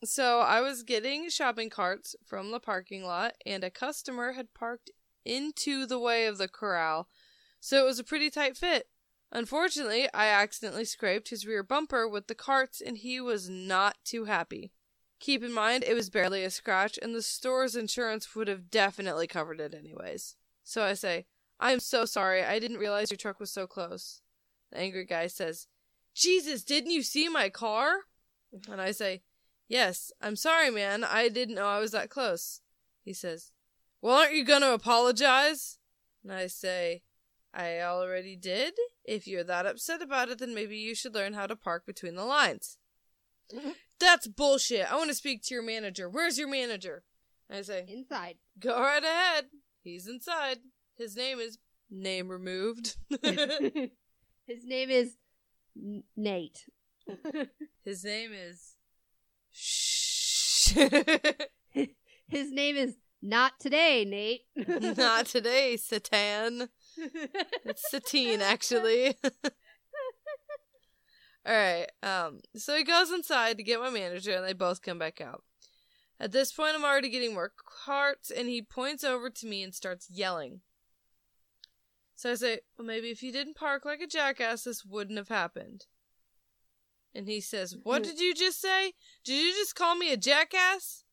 [0.04, 4.92] So I was getting shopping carts from the parking lot, and a customer had parked
[5.24, 7.08] into the way of the corral,
[7.58, 8.86] so it was a pretty tight fit.
[9.30, 14.24] Unfortunately, I accidentally scraped his rear bumper with the carts, and he was not too
[14.24, 14.72] happy.
[15.20, 19.26] Keep in mind, it was barely a scratch, and the store's insurance would have definitely
[19.26, 20.36] covered it anyways.
[20.64, 21.26] So I say,
[21.60, 22.42] I am so sorry.
[22.44, 24.22] I didn't realize your truck was so close.
[24.70, 25.66] The angry guy says,
[26.14, 28.00] Jesus, didn't you see my car?
[28.70, 29.22] And I say,
[29.68, 31.04] Yes, I'm sorry, man.
[31.04, 32.60] I didn't know I was that close.
[33.04, 33.52] He says,
[34.00, 35.78] Well, aren't you going to apologize?
[36.22, 37.02] And I say,
[37.54, 38.74] I already did.
[39.04, 42.14] If you're that upset about it, then maybe you should learn how to park between
[42.14, 42.78] the lines.
[43.54, 43.70] Mm-hmm.
[43.98, 44.90] That's bullshit.
[44.90, 46.08] I want to speak to your manager.
[46.08, 47.04] Where's your manager?
[47.50, 48.36] I say, inside.
[48.58, 49.46] Go right ahead.
[49.82, 50.58] He's inside.
[50.96, 51.58] His name is
[51.90, 52.96] name removed.
[53.22, 55.16] His name is
[55.76, 56.66] N- Nate.
[57.84, 58.74] His name is
[59.50, 60.72] Shh.
[62.28, 64.42] His name is not today, Nate.
[64.96, 66.68] Not today, Satan.
[67.64, 69.16] It's Satine, actually.
[71.46, 71.86] All right.
[72.02, 72.40] Um.
[72.56, 75.44] So he goes inside to get my manager, and they both come back out.
[76.20, 77.52] At this point, I'm already getting more
[77.84, 80.60] carts, and he points over to me and starts yelling.
[82.16, 85.28] So I say, Well, maybe if you didn't park like a jackass, this wouldn't have
[85.28, 85.86] happened.
[87.14, 88.92] And he says, What did you just say?
[89.24, 91.04] Did you just call me a jackass?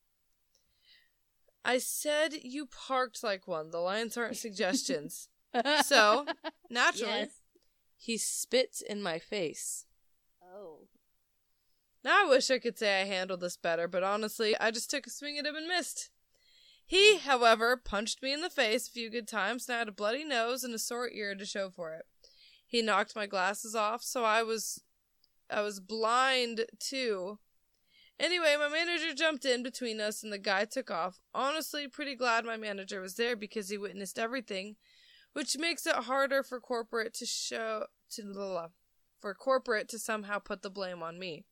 [1.64, 3.70] I said you parked like one.
[3.70, 5.28] The lines aren't suggestions.
[5.84, 6.26] so,
[6.70, 7.40] naturally, Yes.
[7.96, 9.86] he spits in my face.
[10.42, 10.88] Oh.
[12.04, 15.06] Now I wish I could say I handled this better, but honestly, I just took
[15.06, 16.10] a swing at him and missed.
[16.84, 17.20] He, mm.
[17.20, 20.24] however, punched me in the face a few good times and I had a bloody
[20.24, 22.06] nose and a sore ear to show for it.
[22.66, 24.82] He knocked my glasses off, so I was
[25.50, 27.38] I was blind too.
[28.18, 31.20] Anyway, my manager jumped in between us and the guy took off.
[31.34, 34.76] Honestly, pretty glad my manager was there because he witnessed everything,
[35.36, 38.68] which makes it harder for corporate to show to blah, blah,
[39.20, 41.44] for corporate to somehow put the blame on me.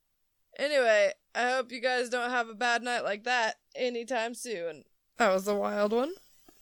[0.58, 4.84] Anyway, I hope you guys don't have a bad night like that anytime soon.
[5.18, 6.14] That was a wild one.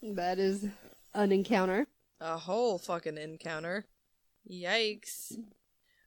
[0.03, 0.67] That is
[1.15, 1.87] an encounter.
[2.21, 3.87] A whole fucking encounter.
[4.51, 5.37] Yikes.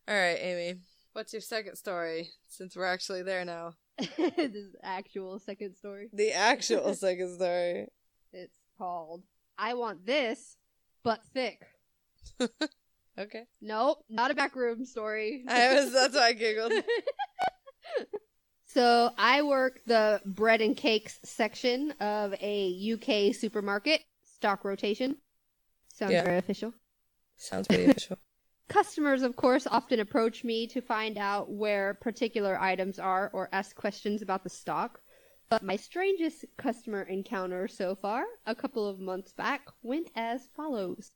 [0.10, 0.80] Alright, Amy.
[1.14, 2.32] What's your second story?
[2.50, 3.76] Since we're actually there now.
[4.18, 6.10] this actual second story.
[6.12, 7.88] The actual second story.
[8.34, 9.24] It's called
[9.58, 10.58] I Want This,
[11.06, 11.62] but Thick.
[13.18, 13.46] Okay.
[13.62, 15.46] Nope, not a backroom story.
[15.48, 16.74] I was that's why I giggled.
[18.66, 24.02] so I work the bread and cakes section of a UK supermarket.
[24.26, 25.16] Stock rotation.
[25.94, 26.24] Sounds Yeah.
[26.26, 26.74] very official.
[27.38, 28.18] Sounds pretty official.
[28.68, 33.78] Customers, of course, often approach me to find out where particular items are or ask
[33.78, 35.00] questions about the stock.
[35.48, 41.12] But my strangest customer encounter so far, a couple of months back, went as follows.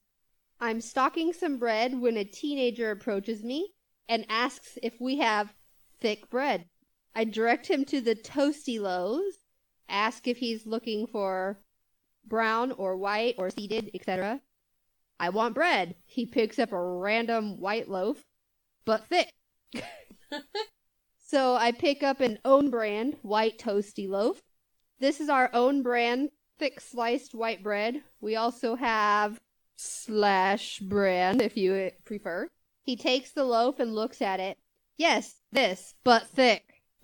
[0.59, 3.73] I'm stocking some bread when a teenager approaches me
[4.07, 5.55] and asks if we have
[5.99, 6.69] thick bread.
[7.15, 9.39] I direct him to the toasty loaves,
[9.87, 11.59] ask if he's looking for
[12.25, 14.41] brown or white or seeded, etc.
[15.19, 15.95] I want bread.
[16.05, 18.25] He picks up a random white loaf,
[18.85, 19.33] but thick.
[21.29, 24.41] so I pick up an own brand white toasty loaf.
[24.99, 28.01] This is our own brand thick sliced white bread.
[28.19, 29.39] We also have
[29.77, 32.49] slash brand if you prefer.
[32.83, 34.57] He takes the loaf and looks at it.
[34.97, 36.63] Yes, this, but thick.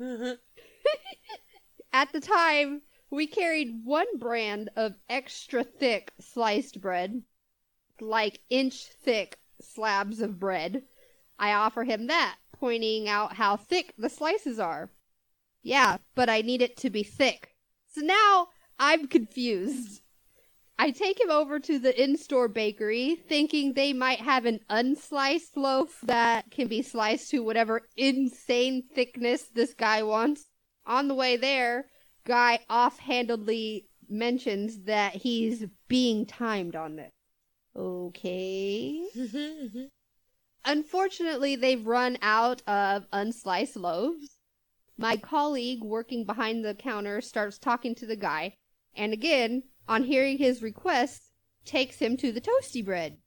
[1.93, 7.21] At the time, we carried one brand of extra thick sliced bread,
[8.01, 10.82] like inch thick slabs of bread.
[11.38, 14.89] I offer him that, pointing out how thick the slices are.
[15.62, 17.56] Yeah, but I need it to be thick.
[17.88, 18.47] So now
[18.78, 20.01] I'm confused.
[20.78, 25.56] I take him over to the in store bakery, thinking they might have an unsliced
[25.56, 30.49] loaf that can be sliced to whatever insane thickness this guy wants.
[30.86, 31.86] On the way there,
[32.26, 37.12] Guy offhandedly mentions that he's being timed on this.
[37.76, 39.06] Okay.
[39.16, 39.84] Mm-hmm, mm-hmm.
[40.66, 44.38] Unfortunately, they've run out of unsliced loaves.
[44.97, 48.55] My colleague working behind the counter starts talking to the guy,
[48.95, 51.32] and again, on hearing his request,
[51.66, 53.18] takes him to the toasty bread.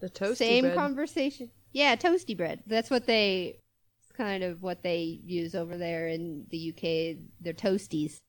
[0.00, 0.36] the toasty bread.
[0.36, 0.76] Same bread.
[0.76, 1.50] conversation.
[1.72, 2.62] Yeah, toasty bread.
[2.66, 3.58] That's what they.
[4.16, 7.16] Kind of what they use over there in the UK.
[7.40, 8.20] They're toasties.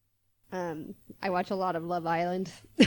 [0.54, 2.50] Um, I watch a lot of Love Island.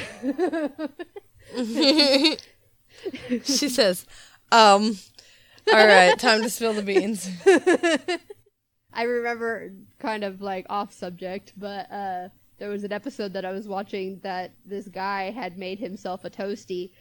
[3.45, 4.07] she says,
[4.51, 4.97] um,
[5.73, 7.29] all right, time to spill the beans.
[8.93, 13.53] I remember kind of like off subject, but uh there was an episode that I
[13.53, 16.93] was watching that this guy had made himself a toasty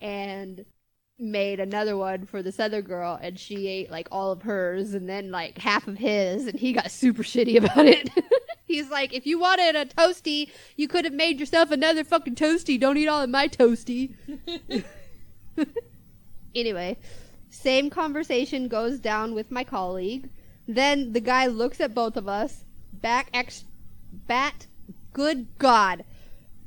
[0.00, 0.64] and
[1.18, 5.08] made another one for this other girl and she ate like all of hers and
[5.08, 8.08] then like half of his and he got super shitty about it.
[8.66, 12.78] He's like, if you wanted a toasty, you could have made yourself another fucking toasty.
[12.78, 14.14] Don't eat all of my toasty.
[16.54, 16.96] anyway,
[17.50, 20.30] same conversation goes down with my colleague.
[20.68, 23.64] Then the guy looks at both of us, back ex,
[24.12, 24.68] bat,
[25.12, 26.04] good God,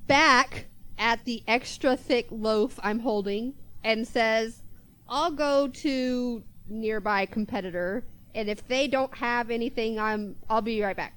[0.08, 0.66] back
[1.00, 3.54] at the extra thick loaf I'm holding,
[3.84, 4.62] and says,
[5.08, 8.04] "I'll go to nearby competitor,
[8.36, 11.16] and if they don't have anything, I'm I'll be right back."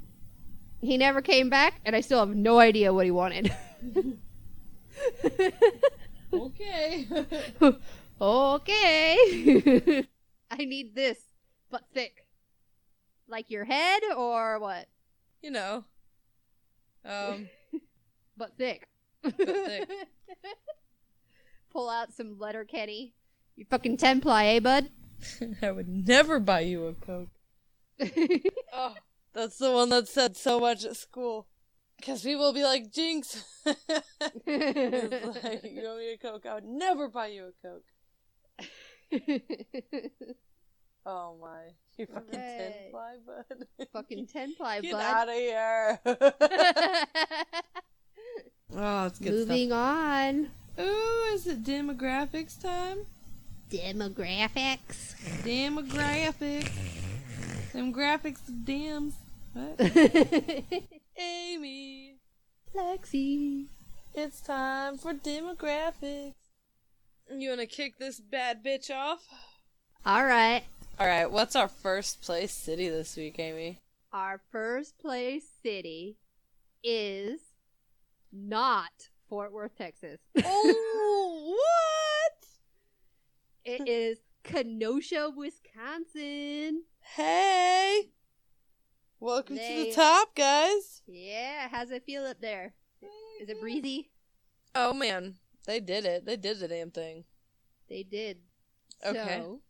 [0.81, 3.53] He never came back, and I still have no idea what he wanted.
[6.33, 7.07] okay.
[8.21, 10.07] okay.
[10.51, 11.19] I need this,
[11.71, 12.27] but thick.
[13.29, 14.87] Like your head or what?
[15.43, 15.85] you know.
[17.05, 17.49] Um,
[18.37, 18.89] But thick.
[19.25, 19.89] thick.
[21.73, 23.14] Pull out some Letterkenny.
[23.55, 24.91] You fucking ten ply, eh, bud?
[25.62, 27.29] I would never buy you a Coke.
[28.75, 28.95] Oh,
[29.33, 31.47] that's the one that said so much at school.
[31.97, 33.43] Because people will be like, Jinx.
[33.64, 33.77] like,
[34.47, 36.45] you want me a Coke?
[36.45, 37.85] I would never buy you a Coke.
[41.09, 41.71] Oh my.
[41.97, 42.89] You fucking tin Hooray.
[42.91, 43.67] fly, bud.
[43.93, 44.83] Fucking ten ply, bud.
[44.83, 46.01] Get out of here.
[48.77, 50.51] oh, it's good Moving on.
[50.75, 50.85] stuff.
[50.85, 53.07] Ooh, is it demographics time?
[53.71, 55.15] Demographics.
[55.45, 56.73] Demographics.
[57.73, 59.15] Demographics graphics of dams.
[59.53, 59.81] What?
[61.19, 62.17] Amy,
[62.75, 63.67] Lexi.
[64.13, 66.35] it's time for demographics.
[67.29, 69.27] You want to kick this bad bitch off?
[70.05, 70.62] All right.
[70.99, 73.81] All right, what's our first place city this week, Amy?
[74.12, 76.16] Our first place city
[76.85, 77.41] is
[78.33, 80.20] not Fort Worth, Texas.
[80.45, 82.49] oh, what?
[83.64, 86.85] It is Kenosha, Wisconsin.
[87.01, 88.11] Hey!
[89.18, 91.03] Welcome to the top, guys.
[91.09, 92.74] Yeah, how's it feel up there?
[93.43, 93.61] Is it mm.
[93.61, 94.11] breezy?
[94.74, 95.35] Oh man,
[95.67, 96.25] they did it.
[96.25, 97.25] They did the damn thing.
[97.89, 98.39] They did.
[99.05, 99.39] Okay.
[99.41, 99.61] So,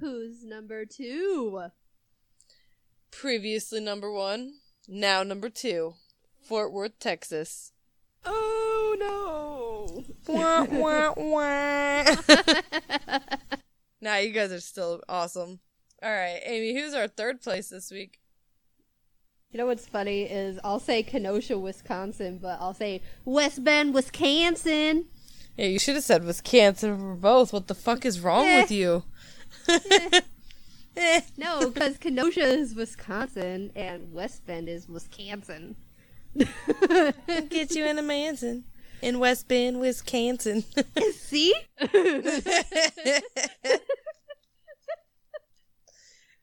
[0.00, 1.68] who's number two?
[3.10, 4.54] Previously number one,
[4.88, 5.94] now number two,
[6.40, 7.72] Fort Worth, Texas.
[8.24, 10.04] Oh no!
[10.32, 12.04] Wah, wah, wah.
[14.00, 15.60] nah, you guys are still awesome.
[16.02, 18.21] All right, Amy, who's our third place this week?
[19.52, 25.04] You know what's funny is I'll say Kenosha, Wisconsin, but I'll say West Bend, Wisconsin.
[25.58, 27.52] Yeah, you should have said Wisconsin for both.
[27.52, 28.62] What the fuck is wrong Eh.
[28.62, 29.04] with you?
[29.68, 30.20] Eh.
[31.38, 35.74] No, because Kenosha is Wisconsin and West Bend is Wisconsin.
[36.36, 38.64] Get you in a mansion
[39.00, 40.64] in West Bend, Wisconsin.
[41.14, 41.54] See?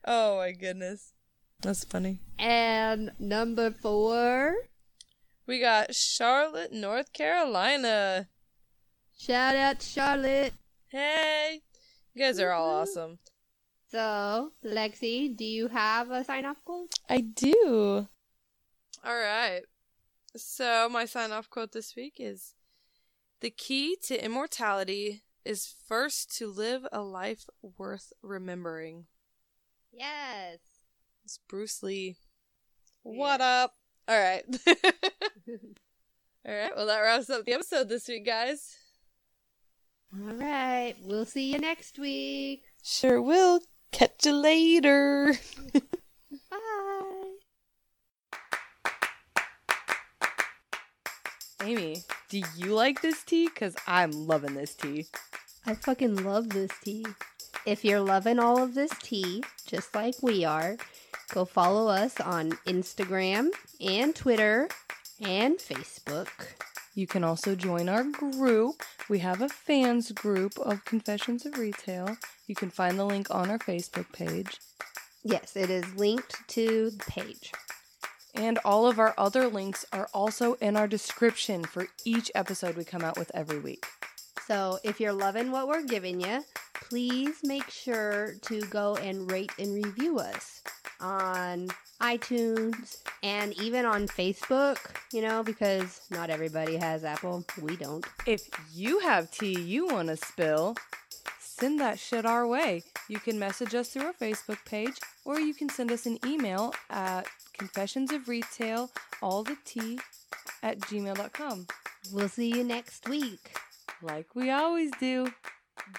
[0.05, 1.13] oh my goodness.
[1.61, 2.19] That's funny.
[2.37, 4.55] and number four,
[5.45, 8.27] We got Charlotte, North Carolina.
[9.17, 10.53] shout out to Charlotte.
[10.87, 11.61] Hey.
[12.13, 13.19] You guys are all awesome.
[13.91, 16.93] So, Lexi, do you have a sign off quote?
[17.09, 18.07] I do.
[19.03, 19.61] All right.
[20.35, 22.53] So, my sign off quote this week is
[23.41, 27.45] The key to immortality is first to live a life
[27.77, 29.05] worth remembering.
[29.91, 30.59] Yes.
[31.29, 32.15] It's Bruce Lee.
[33.03, 33.75] What up?
[34.07, 34.43] All right.
[34.67, 34.73] All
[36.47, 36.75] right.
[36.75, 38.75] Well, that wraps up the episode this week, guys.
[40.11, 40.95] All right.
[41.03, 42.63] We'll see you next week.
[42.83, 43.59] Sure will.
[43.91, 45.35] Catch you later.
[46.49, 47.35] Bye.
[51.61, 53.49] Amy, do you like this tea?
[53.49, 55.05] Because I'm loving this tea.
[55.63, 57.05] I fucking love this tea.
[57.67, 60.77] If you're loving all of this tea, just like we are,
[61.29, 63.49] go follow us on Instagram
[63.79, 64.67] and Twitter
[65.21, 66.29] and Facebook.
[66.95, 68.83] You can also join our group.
[69.07, 72.17] We have a fans group of Confessions of Retail.
[72.47, 74.57] You can find the link on our Facebook page.
[75.23, 77.51] Yes, it is linked to the page.
[78.33, 82.83] And all of our other links are also in our description for each episode we
[82.83, 83.85] come out with every week.
[84.47, 89.51] So if you're loving what we're giving you, please make sure to go and rate
[89.59, 90.63] and review us
[91.01, 91.69] on
[92.01, 94.77] iTunes and even on Facebook,
[95.11, 97.45] you know, because not everybody has Apple.
[97.61, 98.05] We don't.
[98.25, 100.75] If you have tea you want to spill,
[101.39, 102.83] send that shit our way.
[103.07, 106.73] You can message us through our Facebook page or you can send us an email
[106.89, 108.89] at confessions of retail,
[109.21, 109.99] all the tea
[110.63, 111.67] at gmail.com.
[112.13, 113.51] We'll see you next week.
[114.01, 115.31] Like we always do.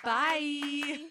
[0.02, 1.10] Bye.